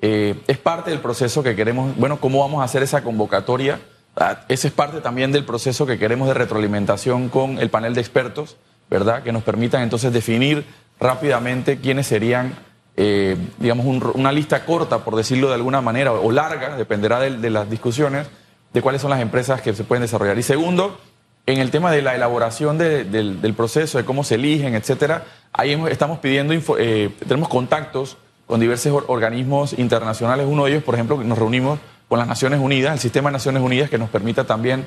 Eh, 0.00 0.34
es 0.46 0.58
parte 0.58 0.90
del 0.90 1.00
proceso 1.00 1.42
que 1.42 1.56
queremos, 1.56 1.96
bueno, 1.96 2.20
¿cómo 2.20 2.40
vamos 2.40 2.60
a 2.60 2.64
hacer 2.64 2.82
esa 2.82 3.02
convocatoria? 3.02 3.80
Ah, 4.16 4.40
ese 4.48 4.68
es 4.68 4.74
parte 4.74 5.00
también 5.00 5.32
del 5.32 5.44
proceso 5.44 5.86
que 5.86 5.98
queremos 5.98 6.28
de 6.28 6.34
retroalimentación 6.34 7.28
con 7.28 7.58
el 7.58 7.70
panel 7.70 7.94
de 7.94 8.00
expertos, 8.00 8.56
¿verdad? 8.90 9.22
Que 9.22 9.32
nos 9.32 9.42
permitan 9.42 9.82
entonces 9.82 10.12
definir 10.12 10.64
rápidamente 11.00 11.78
quiénes 11.78 12.06
serían, 12.06 12.54
eh, 12.96 13.36
digamos, 13.58 13.86
una 14.14 14.30
lista 14.30 14.64
corta, 14.64 14.98
por 14.98 15.16
decirlo 15.16 15.48
de 15.48 15.54
alguna 15.54 15.80
manera, 15.80 16.12
o 16.12 16.30
larga, 16.30 16.76
dependerá 16.76 17.18
de, 17.18 17.50
las 17.50 17.68
discusiones, 17.68 18.28
de 18.72 18.82
cuáles 18.82 19.02
son 19.02 19.10
las 19.10 19.20
empresas 19.20 19.62
que 19.62 19.74
se 19.74 19.84
pueden 19.84 20.02
desarrollar. 20.02 20.38
Y 20.38 20.42
segundo, 20.42 21.00
en 21.46 21.58
el 21.60 21.70
tema 21.70 21.90
de 21.90 22.02
la 22.02 22.14
elaboración 22.14 22.78
del, 22.78 23.54
proceso, 23.56 23.98
de 23.98 24.04
cómo 24.04 24.24
se 24.24 24.36
eligen, 24.36 24.74
etcétera, 24.74 25.24
ahí 25.52 25.72
estamos 25.90 26.18
pidiendo, 26.18 26.54
eh, 26.78 27.10
tenemos 27.26 27.48
contactos 27.48 28.16
con 28.46 28.60
diversos 28.60 29.04
organismos 29.06 29.78
internacionales. 29.78 30.46
Uno 30.48 30.64
de 30.64 30.72
ellos, 30.72 30.84
por 30.84 30.94
ejemplo, 30.94 31.22
nos 31.22 31.38
reunimos 31.38 31.78
con 32.08 32.18
las 32.18 32.28
Naciones 32.28 32.60
Unidas, 32.60 32.94
el 32.94 32.98
sistema 32.98 33.30
de 33.30 33.34
Naciones 33.34 33.62
Unidas 33.62 33.90
que 33.90 33.98
nos 33.98 34.10
permita 34.10 34.44
también 34.44 34.86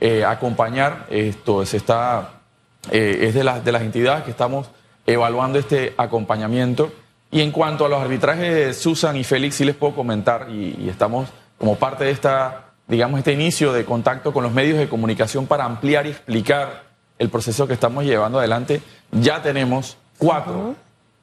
eh, 0.00 0.24
acompañar. 0.24 1.06
Esto 1.10 1.64
se 1.64 1.76
está, 1.76 2.40
eh, 2.90 3.18
es 3.22 3.34
de, 3.34 3.44
las 3.44 3.64
de 3.64 3.72
las 3.72 3.82
entidades 3.82 4.24
que 4.24 4.30
estamos 4.30 4.68
evaluando 5.06 5.58
este 5.58 5.94
acompañamiento. 5.96 6.92
Y 7.30 7.42
en 7.42 7.50
cuanto 7.50 7.84
a 7.84 7.88
los 7.88 8.00
arbitrajes 8.00 8.54
de 8.54 8.74
Susan 8.74 9.16
y 9.16 9.24
Félix, 9.24 9.56
sí 9.56 9.64
les 9.64 9.74
puedo 9.74 9.94
comentar, 9.94 10.48
y, 10.50 10.88
estamos 10.88 11.28
como 11.58 11.76
parte 11.76 12.04
de 12.04 12.10
esta, 12.10 12.67
digamos, 12.88 13.18
este 13.18 13.32
inicio 13.32 13.72
de 13.72 13.84
contacto 13.84 14.32
con 14.32 14.42
los 14.42 14.52
medios 14.52 14.78
de 14.78 14.88
comunicación 14.88 15.46
para 15.46 15.64
ampliar 15.64 16.06
y 16.06 16.10
explicar 16.10 16.84
el 17.18 17.28
proceso 17.28 17.66
que 17.66 17.74
estamos 17.74 18.04
llevando 18.04 18.38
adelante. 18.38 18.82
Ya 19.12 19.42
tenemos 19.42 19.98
cuatro 20.16 20.74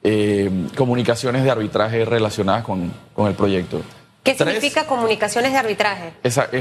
eh, 0.02 0.50
comunicaciones 0.76 1.44
de 1.44 1.50
arbitraje 1.50 2.04
relacionadas 2.04 2.64
con, 2.64 2.92
con 3.14 3.26
el 3.26 3.34
proyecto. 3.34 3.82
¿Qué 4.26 4.34
significa 4.34 4.86
comunicaciones 4.86 5.52
de 5.52 5.58
arbitraje? 5.58 6.12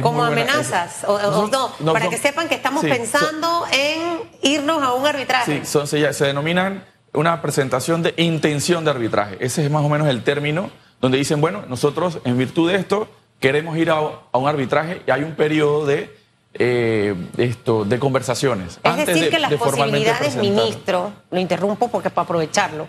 ¿Como 0.01 0.23
amenazas? 0.23 1.03
o, 1.07 1.49
no, 1.79 1.93
para 1.93 2.09
que 2.09 2.17
sepan 2.17 2.47
que 2.47 2.55
estamos 2.55 2.83
pensando 2.83 3.65
en 3.71 4.19
irnos 4.43 4.83
a 4.83 4.93
un 4.93 5.07
arbitraje. 5.07 5.63
Sí, 5.65 5.87
se, 5.87 6.25
denominan 6.25 6.85
una 7.13 7.41
presentación 7.41 8.03
de 8.03 8.13
intención 8.17 8.85
de 8.85 8.91
arbitraje. 8.91 9.37
Ese 9.39 9.65
es 9.65 9.71
más 9.71 9.83
o 9.83 9.89
menos 9.89 10.07
el 10.07 10.23
término 10.23 10.69
donde 11.01 11.17
dicen, 11.17 11.41
bueno, 11.41 11.63
nosotros 11.67 12.19
en 12.23 12.37
virtud 12.37 12.71
de 12.71 12.77
esto 12.77 13.07
queremos 13.45 13.77
ir 13.77 13.91
a, 13.91 14.01
un 14.01 14.47
arbitraje 14.47 15.03
y 15.05 15.11
hay 15.11 15.21
un 15.21 15.35
periodo 15.35 15.85
de, 15.85 16.11
eh, 16.55 17.13
esto, 17.37 17.85
de 17.85 17.99
conversaciones. 17.99 18.79
Es 18.83 19.05
decir, 19.05 19.29
que 19.29 19.37
las 19.37 19.53
posibilidades, 19.53 20.35
ministro, 20.35 21.13
lo 21.29 21.39
interrumpo 21.39 21.89
porque 21.89 22.09
para 22.09 22.23
aprovecharlo, 22.23 22.87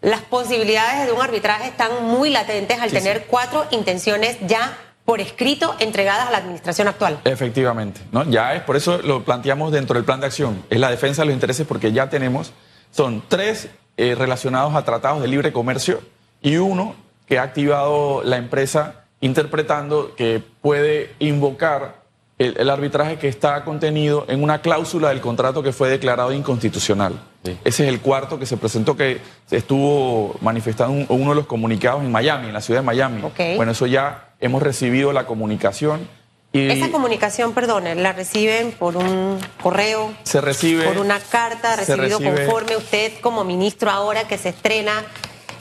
las 0.00 0.22
posibilidades 0.22 1.06
de 1.06 1.12
un 1.12 1.20
arbitraje 1.20 1.68
están 1.68 2.06
muy 2.06 2.30
latentes 2.30 2.80
al 2.80 2.90
tener 2.90 3.26
cuatro 3.26 3.66
intenciones 3.70 4.38
ya 4.46 4.78
por 5.04 5.20
escrito 5.20 5.76
entregadas 5.78 6.28
a 6.28 6.30
la 6.30 6.38
administración 6.38 6.88
actual. 6.88 7.18
Efectivamente, 7.24 8.00
¿no? 8.12 8.24
Ya 8.30 8.54
es, 8.54 8.62
por 8.62 8.76
eso 8.76 8.96
lo 9.02 9.24
planteamos 9.24 9.72
dentro 9.72 9.96
del 9.96 10.06
plan 10.06 10.20
de 10.20 10.26
acción, 10.28 10.64
es 10.70 10.80
la 10.80 10.88
defensa 10.88 11.20
de 11.20 11.26
los 11.26 11.34
intereses 11.34 11.66
porque 11.66 11.92
ya 11.92 12.08
tenemos, 12.08 12.54
son 12.92 13.22
tres 13.28 13.68
eh, 13.98 14.14
relacionados 14.14 14.74
a 14.74 14.86
tratados 14.86 15.20
de 15.20 15.28
libre 15.28 15.52
comercio 15.52 16.00
y 16.40 16.56
uno 16.56 16.94
que 17.26 17.38
ha 17.38 17.42
activado 17.42 18.22
la 18.24 18.38
empresa 18.38 19.02
interpretando 19.20 20.14
que 20.14 20.42
puede 20.60 21.14
invocar 21.18 22.06
el, 22.38 22.68
arbitraje 22.68 23.16
que 23.18 23.28
está 23.28 23.64
contenido 23.64 24.26
en 24.28 24.42
una 24.42 24.60
cláusula 24.60 25.08
del 25.08 25.20
contrato 25.20 25.62
que 25.62 25.72
fue 25.72 25.88
declarado 25.88 26.32
inconstitucional. 26.32 27.18
Ese 27.64 27.84
es 27.84 27.88
el 27.88 28.00
cuarto 28.00 28.38
que 28.38 28.46
se 28.46 28.56
presentó, 28.56 28.96
que 28.96 29.20
se 29.46 29.56
estuvo 29.56 30.36
manifestando 30.40 31.06
uno 31.14 31.30
de 31.30 31.36
los 31.36 31.46
comunicados 31.46 32.02
en 32.02 32.10
Miami, 32.10 32.48
en 32.48 32.52
la 32.52 32.60
ciudad 32.60 32.80
de 32.80 32.86
Miami. 32.86 33.22
Bueno, 33.56 33.72
eso 33.72 33.86
ya 33.86 34.30
hemos 34.40 34.62
recibido 34.62 35.12
la 35.12 35.26
comunicación. 35.26 36.08
Y 36.52 36.68
Esa 36.68 36.90
comunicación, 36.90 37.52
perdone, 37.52 37.94
la 37.94 38.12
reciben 38.12 38.72
por 38.72 38.96
un 38.96 39.38
correo, 39.62 40.14
se 40.22 40.40
recibe, 40.40 40.84
por 40.84 40.98
una 40.98 41.20
carta, 41.20 41.76
recibido 41.76 42.18
conforme 42.18 42.76
usted 42.76 43.12
como 43.20 43.44
ministro 43.44 43.90
ahora 43.90 44.26
que 44.26 44.38
se 44.38 44.50
estrena 44.50 45.04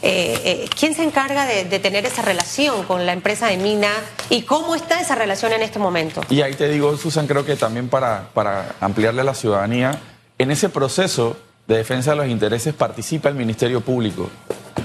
eh, 0.08 0.40
eh, 0.46 0.70
¿quién 0.78 0.94
se 0.94 1.04
encarga 1.04 1.48
de, 1.48 1.80
tener 1.80 2.06
esa 2.06 2.22
relación 2.22 2.84
con 2.84 3.08
la 3.08 3.14
empresa 3.14 3.48
de 3.48 3.58
Mina 3.58 3.90
y 4.30 4.44
cómo 4.44 4.76
está 4.76 5.02
esa 5.02 5.16
relación 5.16 5.52
en 5.52 5.64
este 5.64 5.80
momento? 5.80 6.22
Y 6.30 6.44
ahí 6.44 6.54
te 6.54 6.70
digo, 6.70 6.96
Susan, 6.96 7.26
creo 7.26 7.44
que 7.44 7.56
también 7.56 7.90
para, 7.90 8.30
para 8.36 8.76
ampliarle 8.82 9.22
a 9.22 9.24
la 9.24 9.34
ciudadanía, 9.34 10.00
en 10.38 10.52
ese 10.52 10.70
proceso 10.70 11.38
de 11.66 11.78
defensa 11.78 12.12
de 12.12 12.18
los 12.18 12.28
intereses 12.28 12.76
participa 12.76 13.30
el 13.30 13.36
Ministerio 13.36 13.82
Público, 13.82 14.30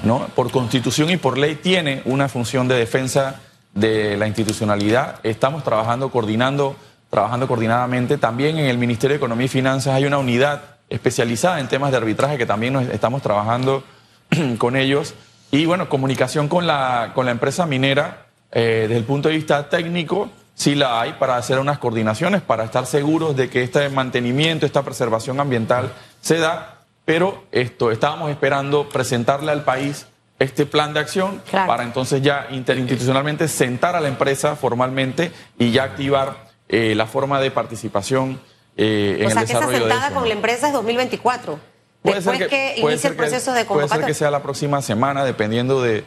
¿no? 0.05 0.27
Por 0.35 0.51
constitución 0.51 1.11
y 1.11 1.19
por 1.19 1.37
ley 1.37 1.57
tiene 1.57 2.01
una 2.07 2.31
función 2.31 2.67
de 2.67 2.77
defensa 2.77 3.43
de 3.75 4.17
la 4.17 4.27
institucionalidad. 4.27 5.21
Estamos 5.23 5.65
trabajando, 5.65 6.11
coordinando, 6.11 6.77
trabajando 7.11 7.47
coordinadamente. 7.47 8.17
También 8.17 8.57
en 8.57 8.71
el 8.71 8.79
Ministerio 8.79 9.13
de 9.13 9.19
Economía 9.19 9.45
y 9.45 9.49
Finanzas 9.49 9.93
hay 9.93 10.07
una 10.07 10.17
unidad 10.17 10.77
especializada 10.89 11.61
en 11.61 11.69
temas 11.69 11.91
de 11.91 11.99
arbitraje 11.99 12.39
que 12.39 12.47
también 12.47 12.73
nos 12.73 12.89
estamos 12.89 13.21
trabajando 13.21 13.85
con 14.59 14.77
ellos. 14.77 15.15
Y 15.51 15.67
bueno, 15.67 15.89
comunicación 15.89 16.49
con 16.49 16.67
la, 16.67 17.13
con 17.15 17.27
la 17.27 17.33
empresa 17.33 17.67
minera 17.67 18.27
eh, 18.53 18.87
desde 18.89 18.97
el 18.97 19.05
punto 19.05 19.29
de 19.29 19.37
vista 19.37 19.69
técnico, 19.69 20.31
sí 20.55 20.75
la 20.75 21.01
hay 21.01 21.15
para 21.15 21.37
hacer 21.37 21.59
unas 21.59 21.79
coordinaciones, 21.79 22.43
para 22.43 22.65
estar 22.65 22.87
seguros 22.87 23.37
de 23.37 23.49
que 23.49 23.63
este 23.63 23.89
mantenimiento, 23.89 24.67
esta 24.67 24.83
preservación 24.83 25.41
ambiental 25.41 25.93
se 26.21 26.39
da, 26.39 26.81
pero 27.05 27.45
esto, 27.53 27.91
estábamos 27.91 28.31
esperando 28.31 28.89
presentarle 28.89 29.53
al 29.53 29.65
país 29.65 30.07
este 30.39 30.67
plan 30.67 30.95
de 30.95 31.01
acción 31.01 31.43
para 31.51 31.83
entonces 31.83 32.23
ya 32.23 32.47
interinstitucionalmente 32.51 33.47
sentar 33.47 33.95
a 33.95 34.01
la 34.01 34.09
empresa 34.09 34.57
formalmente 34.57 35.33
y 35.59 35.71
ya 35.71 35.85
activar 35.85 36.49
eh, 36.69 36.95
la 36.95 37.07
forma 37.07 37.41
de 37.41 37.51
participación 37.51 38.41
eh, 38.77 39.19
en 39.21 39.27
o 39.27 39.31
sea, 39.31 39.45
que 39.45 39.53
esa 39.53 39.69
sentada 39.69 40.11
con 40.13 40.27
la 40.27 40.35
empresa 40.35 40.69
es 40.69 40.73
2024. 40.73 41.59
Puede 42.03 42.17
Después 42.17 42.49
que, 42.49 42.75
inicie 42.79 43.11
el 43.11 43.17
proceso 43.17 43.53
de 43.53 43.67
convocatoria. 43.67 43.89
Puede 43.89 44.01
ser 44.01 44.07
que 44.07 44.15
sea 44.15 44.31
la 44.31 44.43
próxima 44.43 44.81
semana, 44.81 45.25
dependiendo 45.25 45.83
de, 45.83 46.05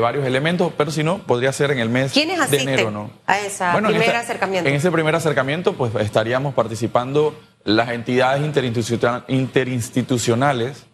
varios 0.00 0.26
elementos, 0.26 0.72
pero 0.76 0.90
si 0.90 1.04
no, 1.04 1.18
podría 1.18 1.52
ser 1.52 1.70
en 1.70 1.78
el 1.78 1.88
mes 1.88 2.12
de 2.14 2.22
enero, 2.60 2.90
¿no? 2.90 3.10
a 3.26 3.38
ese 3.38 3.64
primer 3.86 4.16
acercamiento? 4.16 4.68
En 4.68 4.74
ese 4.74 4.90
primer 4.90 5.14
acercamiento, 5.14 5.74
pues 5.74 5.94
estaríamos 5.96 6.54
participando 6.54 7.38
las 7.62 7.90
entidades 7.90 8.42
interinstitucionales 9.28 10.86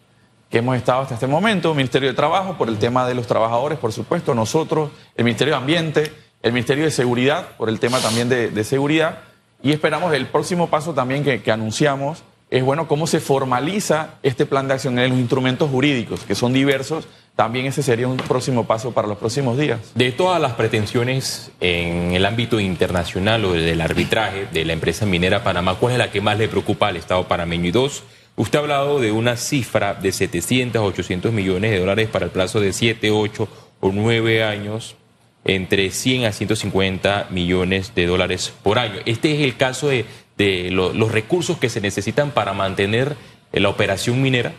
que 0.51 0.59
hemos 0.59 0.77
estado 0.77 1.03
hasta 1.03 1.14
este 1.14 1.27
momento, 1.27 1.75
Ministerio 1.75 2.11
de 2.11 2.14
Trabajo, 2.14 2.57
por 2.59 2.69
el 2.69 2.79
tema 2.79 3.07
de 3.07 3.14
los 3.14 3.27
trabajadores, 3.27 3.79
por 3.79 3.93
supuesto, 3.93 4.35
nosotros, 4.35 4.91
el 5.17 5.25
Ministerio 5.25 5.55
de 5.55 5.61
Ambiente, 5.61 6.12
el 6.43 6.53
Ministerio 6.53 6.85
de 6.85 6.91
Seguridad, 6.91 7.49
por 7.57 7.71
el 7.71 7.81
tema 7.81 7.99
también 8.01 8.29
de, 8.29 8.64
seguridad, 8.64 9.21
y 9.62 9.73
esperamos 9.73 10.12
el 10.12 10.27
próximo 10.27 10.69
paso 10.69 10.93
también 10.93 11.25
que, 11.25 11.43
que 11.43 11.51
anunciamos 11.51 12.23
es 12.51 12.65
bueno 12.65 12.89
cómo 12.89 13.07
se 13.07 13.21
formaliza 13.21 14.15
este 14.23 14.47
plan 14.47 14.69
de 14.69 14.75
acción 14.75 14.99
en 14.99 15.11
los 15.11 15.19
instrumentos 15.19 15.71
jurídicos, 15.71 16.21
que 16.21 16.35
son 16.35 16.53
diversos. 16.53 17.07
También 17.37 17.67
ese 17.67 17.83
sería 17.83 18.09
un 18.09 18.17
próximo 18.17 18.67
paso 18.67 18.93
para 18.93 19.07
los 19.07 19.19
próximos 19.19 19.59
días. 19.59 19.79
De 19.95 20.11
todas 20.13 20.41
las 20.41 20.55
pretensiones 20.55 21.53
en 21.61 22.13
el 22.15 22.25
ámbito 22.27 22.59
internacional 22.59 23.45
o 23.45 23.53
del 23.53 23.81
arbitraje 23.81 24.47
de 24.53 24.65
la 24.65 24.73
empresa 24.73 25.07
minera 25.07 25.45
Panamá, 25.45 25.75
¿cuál 25.75 25.93
es 25.93 25.99
la 25.99 26.11
que 26.11 26.21
más 26.21 26.39
le 26.39 26.49
preocupa 26.49 26.89
al 26.89 26.97
Estado 26.97 27.29
panameño? 27.29 27.67
Y 27.67 27.71
dos, 27.71 28.03
usted 28.35 28.59
ha 28.59 28.63
hablado 28.63 28.99
de 28.99 29.13
una 29.13 29.37
cifra 29.37 29.95
de 29.95 30.11
700 30.11 30.81
a 30.81 30.85
800 30.85 31.33
millones 31.33 31.71
de 31.71 31.79
dólares 31.79 32.09
para 32.09 32.25
el 32.25 32.33
plazo 32.33 32.61
de 32.61 32.73
7, 32.73 33.11
8 33.11 33.49
o 33.81 33.93
9 33.93 34.43
años 34.43 34.97
entre 35.45 35.91
100 35.91 36.25
a 36.25 36.33
150 36.33 37.29
millones 37.31 37.95
de 37.95 38.07
dólares 38.07 38.53
por 38.63 38.79
año. 38.79 39.01
Este 39.07 39.35
es 39.35 39.43
el 39.43 39.57
caso 39.57 39.89
de 39.89 40.05
de 40.38 40.70
los 40.70 41.12
recursos 41.12 41.59
que 41.59 41.68
se 41.68 41.83
necesitan 41.83 42.31
para 42.31 42.55
mantener 42.55 43.16
la 43.53 43.68
operación 43.68 44.22
minera? 44.22 44.53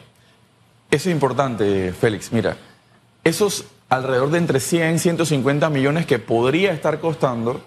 Eso 0.92 1.10
es 1.10 1.14
importante, 1.14 1.94
Félix. 1.94 2.32
Mira, 2.32 2.58
esos 3.24 3.66
alrededor 3.90 4.30
de 4.32 4.38
entre 4.38 4.60
100 4.60 4.96
y 4.96 5.00
150 5.00 5.70
millones 5.70 6.06
que 6.06 6.20
podría 6.20 6.72
estar 6.72 7.00
costando 7.00 7.64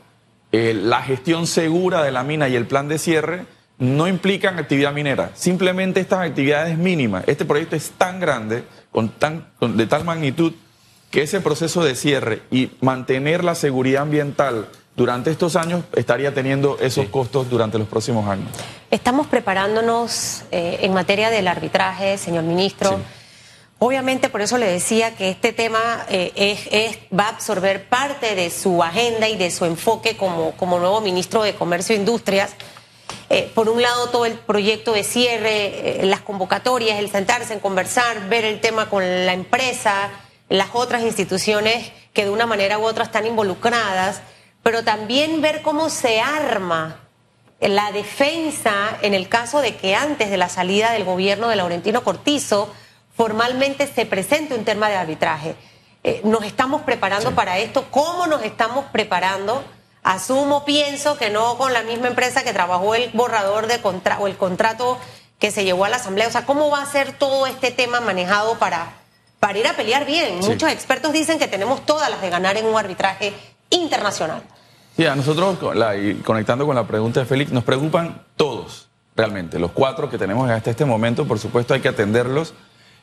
eh, 0.53 0.75
la 0.75 1.03
gestión 1.03 1.47
segura 1.47 2.03
de 2.03 2.13
la 2.13 2.23
mina 2.23 2.49
y 2.49 2.55
el 2.57 2.67
plan 2.67 2.89
de 2.89 2.99
cierre 2.99 3.47
no 3.79 4.07
implican 4.07 4.59
actividad 4.59 4.93
minera. 4.93 5.33
Simplemente 5.35 6.01
estas 6.01 6.21
actividades 6.21 6.79
mínimas. 6.79 7.25
Este 7.27 7.45
proyecto 7.45 7.75
es 7.75 7.91
tan 7.91 8.21
grande, 8.21 8.65
con 8.93 9.09
tan, 9.09 9.47
de 9.61 9.87
tal 9.87 10.05
magnitud, 10.05 10.53
que 11.11 11.23
ese 11.23 11.41
proceso 11.41 11.83
de 11.83 11.95
cierre 11.95 12.43
y 12.51 12.71
mantener 12.81 13.43
la 13.43 13.55
seguridad 13.55 14.03
ambiental 14.03 14.69
durante 14.95 15.31
estos 15.31 15.57
años 15.57 15.85
estaría 15.95 16.35
teniendo 16.35 16.79
esos 16.79 17.09
costos 17.09 17.49
durante 17.49 17.79
los 17.79 17.89
próximos 17.89 18.29
años. 18.29 18.49
Estamos 18.91 19.27
preparándonos 19.27 20.43
eh, 20.51 20.81
en 20.83 20.93
materia 20.93 21.31
del 21.31 21.49
arbitraje, 21.49 22.19
señor 22.19 22.45
ministro. 22.45 23.01
Obviamente, 23.79 24.29
por 24.29 24.43
eso 24.43 24.59
le 24.59 24.67
decía 24.67 25.17
que 25.17 25.31
este 25.31 25.53
tema 25.53 26.07
eh, 26.09 26.59
es, 26.71 26.99
va 27.19 27.25
a 27.25 27.29
absorber 27.31 27.89
parte 27.89 28.35
de 28.35 28.51
su 28.51 28.83
agenda 28.83 29.29
y 29.29 29.37
de 29.37 29.51
su 29.51 29.65
enfoque 29.65 30.17
como, 30.17 30.53
como 30.53 30.79
nuevo 30.79 31.01
ministro 31.01 31.43
de 31.43 31.55
Comercio 31.55 31.97
e 31.97 31.99
Industrias. 31.99 32.55
Eh, 33.29 33.51
por 33.55 33.69
un 33.69 33.81
lado, 33.81 34.11
todo 34.11 34.27
el 34.27 34.35
proyecto 34.35 34.93
de 34.93 35.03
cierre, 35.05 36.01
las 36.03 36.21
convocatorias, 36.21 36.99
el 36.99 37.11
sentarse 37.11 37.55
en 37.55 37.61
conversar, 37.61 38.29
ver 38.29 38.45
el 38.45 38.61
tema 38.61 38.89
con 38.89 39.03
la 39.03 39.33
empresa, 39.33 40.11
las 40.49 40.69
otras 40.75 41.03
instituciones 41.03 41.91
que 42.13 42.25
de 42.25 42.31
una 42.31 42.47
manera 42.47 42.79
u 42.79 42.85
otra 42.85 43.05
están 43.05 43.27
involucradas 43.27 44.21
pero 44.63 44.85
también 44.85 45.41
ver 45.41 45.63
cómo 45.63 45.91
se 45.91 46.21
arma 46.21 46.99
la 47.61 47.93
defensa 47.93 48.99
en 49.03 49.15
el 49.15 49.29
caso 49.29 49.61
de 49.61 49.77
que 49.77 49.95
antes 49.95 50.31
de 50.31 50.37
la 50.37 50.49
salida 50.49 50.93
del 50.93 51.05
gobierno 51.05 51.49
de 51.49 51.57
Laurentino 51.57 52.03
Cortizo 52.03 52.73
formalmente 53.17 53.87
se 53.87 54.07
presente 54.07 54.55
un 54.55 54.65
tema 54.65 54.89
de 54.89 54.97
arbitraje. 54.97 55.55
Eh, 56.03 56.21
¿Nos 56.25 56.45
estamos 56.45 56.83
preparando 56.83 57.33
para 57.35 57.59
esto? 57.59 57.87
¿Cómo 57.91 58.27
nos 58.27 58.43
estamos 58.43 58.87
preparando? 58.87 59.63
Asumo, 60.03 60.65
pienso 60.65 61.17
que 61.17 61.31
no 61.31 61.57
con 61.57 61.73
la 61.73 61.83
misma 61.83 62.09
empresa 62.09 62.43
que 62.43 62.53
trabajó 62.53 62.97
el 62.97 63.11
borrador 63.11 63.69
de 63.69 63.81
contrato 63.81 64.25
o 64.25 64.27
el 64.27 64.37
contrato 64.37 64.99
que 65.39 65.53
se 65.53 65.65
llevó 65.65 65.85
a 65.85 65.89
la 65.89 65.97
Asamblea. 65.97 66.27
O 66.27 66.33
sea, 66.33 66.45
¿cómo 66.45 66.71
va 66.71 66.83
a 66.83 66.87
ser 66.87 67.13
todo 67.13 67.47
este 67.47 67.71
tema 67.71 68.01
manejado 68.01 68.59
para, 68.59 68.95
para 69.39 69.59
ir 69.59 69.67
a 69.69 69.75
pelear 69.75 70.05
bien? 70.05 70.41
Muchos 70.41 70.71
expertos 70.71 71.13
dicen 71.13 71.39
que 71.39 71.47
tenemos 71.47 71.87
todas 71.87 72.11
las 72.11 72.21
de 72.21 72.31
ganar 72.31 72.57
en 72.57 72.67
un 72.67 72.77
arbitraje 72.77 73.33
internacional. 73.73 74.43
Sí, 74.97 75.07
a 75.07 75.17
nosotros, 75.17 75.59
conectando 76.25 76.67
con 76.67 76.77
la 76.77 76.87
pregunta 76.87 77.21
de 77.21 77.27
Félix, 77.27 77.51
nos 77.51 77.65
preocupan 77.65 78.23
todos, 78.37 78.89
realmente. 79.17 79.59
Los 79.59 79.73
cuatro 79.73 80.11
que 80.11 80.19
tenemos 80.19 80.51
hasta 80.51 80.71
este 80.71 80.85
momento, 80.85 81.27
por 81.27 81.39
supuesto, 81.39 81.73
hay 81.73 81.81
que 81.81 81.89
atenderlos. 81.89 82.53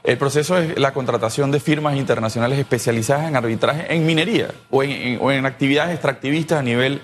El 0.04 0.18
proceso 0.18 0.58
es 0.58 0.78
la 0.80 0.94
contratación 0.94 1.52
de 1.52 1.60
firmas 1.60 1.98
internacionales 1.98 2.60
especializadas 2.60 3.28
en 3.28 3.36
arbitraje 3.36 3.94
en 3.94 4.06
minería 4.06 4.50
o 4.70 4.84
en, 4.84 5.46
actividades 5.46 5.92
extractivistas 5.94 6.60
a 6.60 6.64
nivel 6.64 7.02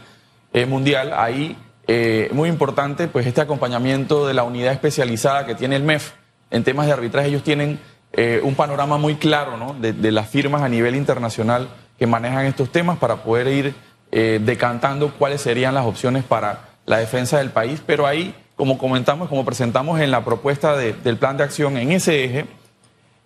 eh, 0.54 0.66
mundial. 0.66 1.12
Ahí, 1.14 1.58
eh, 1.88 2.30
muy 2.32 2.48
importante, 2.48 3.08
pues 3.08 3.26
este 3.26 3.42
acompañamiento 3.42 4.28
de 4.28 4.34
la 4.34 4.44
unidad 4.44 4.72
especializada 4.72 5.46
que 5.46 5.56
tiene 5.56 5.76
el 5.76 5.84
MEF 5.84 6.12
en 6.52 6.64
temas 6.64 6.86
de 6.86 6.94
arbitraje. 6.94 7.28
Ellos 7.28 7.44
tienen 7.44 7.80
eh, 8.14 8.40
un 8.44 8.56
panorama 8.56 8.98
muy 8.98 9.16
claro 9.16 9.58
¿no? 9.58 9.74
de, 9.74 9.92
de 9.92 10.12
las 10.12 10.30
firmas 10.30 10.62
a 10.62 10.70
nivel 10.70 10.96
internacional 10.96 11.68
que 11.98 12.08
manejan 12.08 12.46
estos 12.46 12.72
temas 12.72 12.98
para 12.98 13.18
poder 13.18 13.48
ir 13.48 13.76
eh, 14.12 14.40
decantando 14.44 15.12
cuáles 15.14 15.42
serían 15.42 15.74
las 15.74 15.86
opciones 15.86 16.24
para 16.24 16.70
la 16.86 16.98
defensa 16.98 17.38
del 17.40 17.50
país, 17.50 17.82
pero 17.86 18.06
ahí, 18.06 18.36
como 18.56 18.78
comentamos, 18.78 19.30
como 19.30 19.44
presentamos 19.44 20.00
en 20.00 20.12
la 20.12 20.24
propuesta 20.24 20.78
del 20.78 21.18
plan 21.18 21.38
de 21.38 21.44
acción 21.44 21.78
en 21.78 21.92
ese 21.92 22.24
eje, 22.24 22.46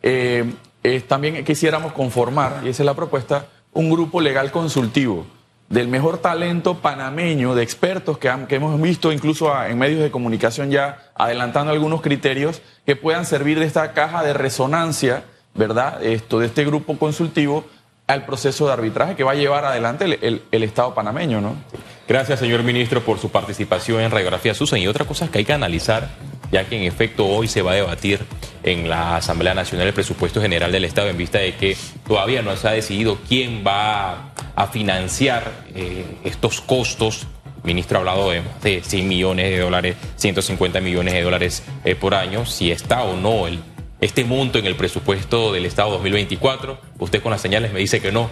eh, 0.02 0.54
también 1.08 1.44
quisiéramos 1.44 1.92
conformar, 1.92 2.62
y 2.64 2.70
esa 2.70 2.84
es 2.84 2.86
la 2.86 2.94
propuesta, 2.94 3.48
un 3.74 3.90
grupo 3.90 4.22
legal 4.22 4.52
consultivo 4.52 5.26
del 5.70 5.88
mejor 5.88 6.18
talento 6.18 6.80
panameño, 6.80 7.54
de 7.54 7.62
expertos 7.62 8.18
que, 8.18 8.32
que 8.48 8.56
hemos 8.56 8.82
visto 8.82 9.12
incluso 9.12 9.52
en 9.64 9.78
medios 9.78 10.02
de 10.02 10.10
comunicación 10.10 10.72
ya 10.72 11.12
adelantando 11.14 11.72
algunos 11.72 12.02
criterios 12.02 12.62
que 12.86 12.96
puedan 12.96 13.26
servir 13.26 13.60
de 13.60 13.66
esta 13.66 13.94
caja 13.94 14.24
de 14.24 14.34
resonancia, 14.34 15.24
¿verdad? 15.54 16.04
Esto, 16.04 16.40
de 16.40 16.48
este 16.48 16.66
grupo 16.66 16.98
consultivo 16.98 17.66
al 18.10 18.26
proceso 18.26 18.66
de 18.66 18.74
arbitraje 18.74 19.16
que 19.16 19.24
va 19.24 19.34
a 19.34 19.36
llevar 19.36 19.66
adelante 19.66 20.06
el, 20.06 20.42
el, 20.52 20.64
Estado 20.64 20.96
panameño, 20.96 21.42
¿no? 21.42 21.56
Gracias, 22.08 22.40
señor 22.40 22.64
ministro, 22.64 23.02
por 23.02 23.20
su 23.20 23.30
participación 23.30 24.02
en 24.02 24.10
Radiografía 24.10 24.56
Susan. 24.56 24.80
Y 24.80 24.88
otra 24.88 25.06
cosa 25.06 25.30
que 25.30 25.38
hay 25.38 25.46
que 25.46 25.54
analizar, 25.54 26.10
ya 26.52 26.66
que 26.66 26.76
en 26.76 26.84
efecto 26.86 27.28
hoy 27.28 27.48
se 27.48 27.62
va 27.62 27.74
a 27.74 27.76
debatir 27.76 28.22
en 28.64 28.90
la 28.90 29.18
Asamblea 29.18 29.54
Nacional 29.54 29.86
el 29.86 29.94
presupuesto 29.94 30.42
general 30.42 30.72
del 30.72 30.86
Estado 30.86 31.08
en 31.08 31.18
vista 31.18 31.38
de 31.38 31.54
que 31.54 31.78
todavía 32.08 32.42
no 32.42 32.58
se 32.58 32.68
ha 32.68 32.72
decidido 32.72 33.20
quién 33.28 33.64
va 33.66 34.32
a 34.56 34.68
financiar 34.68 35.52
eh, 35.76 36.04
estos 36.24 36.62
costos. 36.62 37.28
Ministro 37.62 37.98
ha 37.98 38.00
hablado 38.00 38.32
de, 38.32 38.42
de 38.64 38.82
100 38.82 39.08
millones 39.08 39.52
de 39.52 39.60
dólares, 39.60 39.98
150 40.16 40.82
millones 40.82 41.14
de 41.14 41.22
dólares 41.22 41.64
eh, 41.86 41.94
por 41.94 42.16
año, 42.16 42.48
si 42.48 42.72
está 42.72 43.04
o 43.04 43.16
no 43.16 43.46
el 43.46 43.60
este 44.02 44.24
monto 44.24 44.60
en 44.60 44.66
el 44.66 44.76
presupuesto 44.76 45.52
del 45.52 45.66
Estado 45.66 45.92
2024. 45.92 46.80
Usted 47.00 47.22
con 47.22 47.32
las 47.32 47.42
señales 47.42 47.74
me 47.74 47.80
dice 47.80 48.02
que 48.02 48.12
no. 48.12 48.30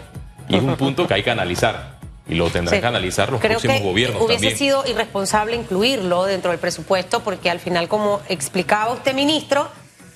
Y 0.47 0.55
es 0.55 0.63
un 0.63 0.75
punto 0.77 1.07
que 1.07 1.13
hay 1.13 1.23
que 1.23 1.31
analizar. 1.31 1.97
Y 2.29 2.35
lo 2.35 2.49
tendrán 2.49 2.81
que 2.81 2.87
analizar 2.87 3.31
los 3.31 3.39
próximos 3.39 3.81
gobiernos. 3.81 4.21
Hubiese 4.21 4.55
sido 4.55 4.85
irresponsable 4.85 5.55
incluirlo 5.55 6.25
dentro 6.25 6.51
del 6.51 6.59
presupuesto 6.59 7.21
porque 7.21 7.49
al 7.49 7.59
final, 7.59 7.87
como 7.87 8.21
explicaba 8.27 8.91
usted, 8.91 9.13
ministro, 9.13 9.69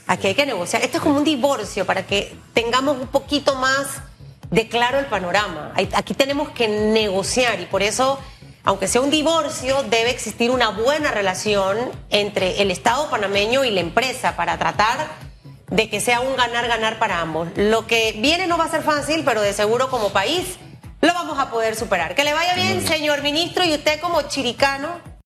aquí 0.07 0.27
hay 0.27 0.35
que 0.35 0.45
negociar. 0.45 0.81
Esto 0.81 0.97
es 0.97 1.03
como 1.03 1.17
un 1.17 1.23
divorcio 1.23 1.85
para 1.85 2.05
que 2.05 2.35
tengamos 2.53 2.97
un 2.97 3.07
poquito 3.07 3.55
más 3.55 4.01
de 4.49 4.67
claro 4.67 4.99
el 4.99 5.05
panorama. 5.05 5.73
Aquí 5.93 6.13
tenemos 6.13 6.49
que 6.49 6.67
negociar 6.67 7.61
y 7.61 7.65
por 7.65 7.81
eso, 7.81 8.19
aunque 8.65 8.89
sea 8.89 8.99
un 8.99 9.09
divorcio, 9.09 9.83
debe 9.83 10.09
existir 10.09 10.51
una 10.51 10.69
buena 10.69 11.11
relación 11.11 11.77
entre 12.09 12.61
el 12.61 12.71
Estado 12.71 13.09
panameño 13.09 13.63
y 13.63 13.71
la 13.71 13.79
empresa 13.79 14.35
para 14.35 14.57
tratar 14.57 15.30
de 15.71 15.89
que 15.89 15.99
sea 15.99 16.19
un 16.19 16.35
ganar-ganar 16.35 16.99
para 16.99 17.21
ambos. 17.21 17.47
Lo 17.55 17.87
que 17.87 18.13
viene 18.19 18.45
no 18.45 18.57
va 18.57 18.65
a 18.65 18.69
ser 18.69 18.83
fácil, 18.83 19.23
pero 19.25 19.41
de 19.41 19.53
seguro 19.53 19.89
como 19.89 20.11
país 20.11 20.57
lo 21.01 21.13
vamos 21.13 21.39
a 21.39 21.49
poder 21.49 21.75
superar. 21.75 22.13
Que 22.13 22.23
le 22.23 22.33
vaya 22.33 22.53
bien, 22.53 22.85
señor 22.85 23.23
ministro, 23.23 23.63
y 23.63 23.73
usted 23.73 23.99
como 23.99 24.21
chiricano 24.23 24.99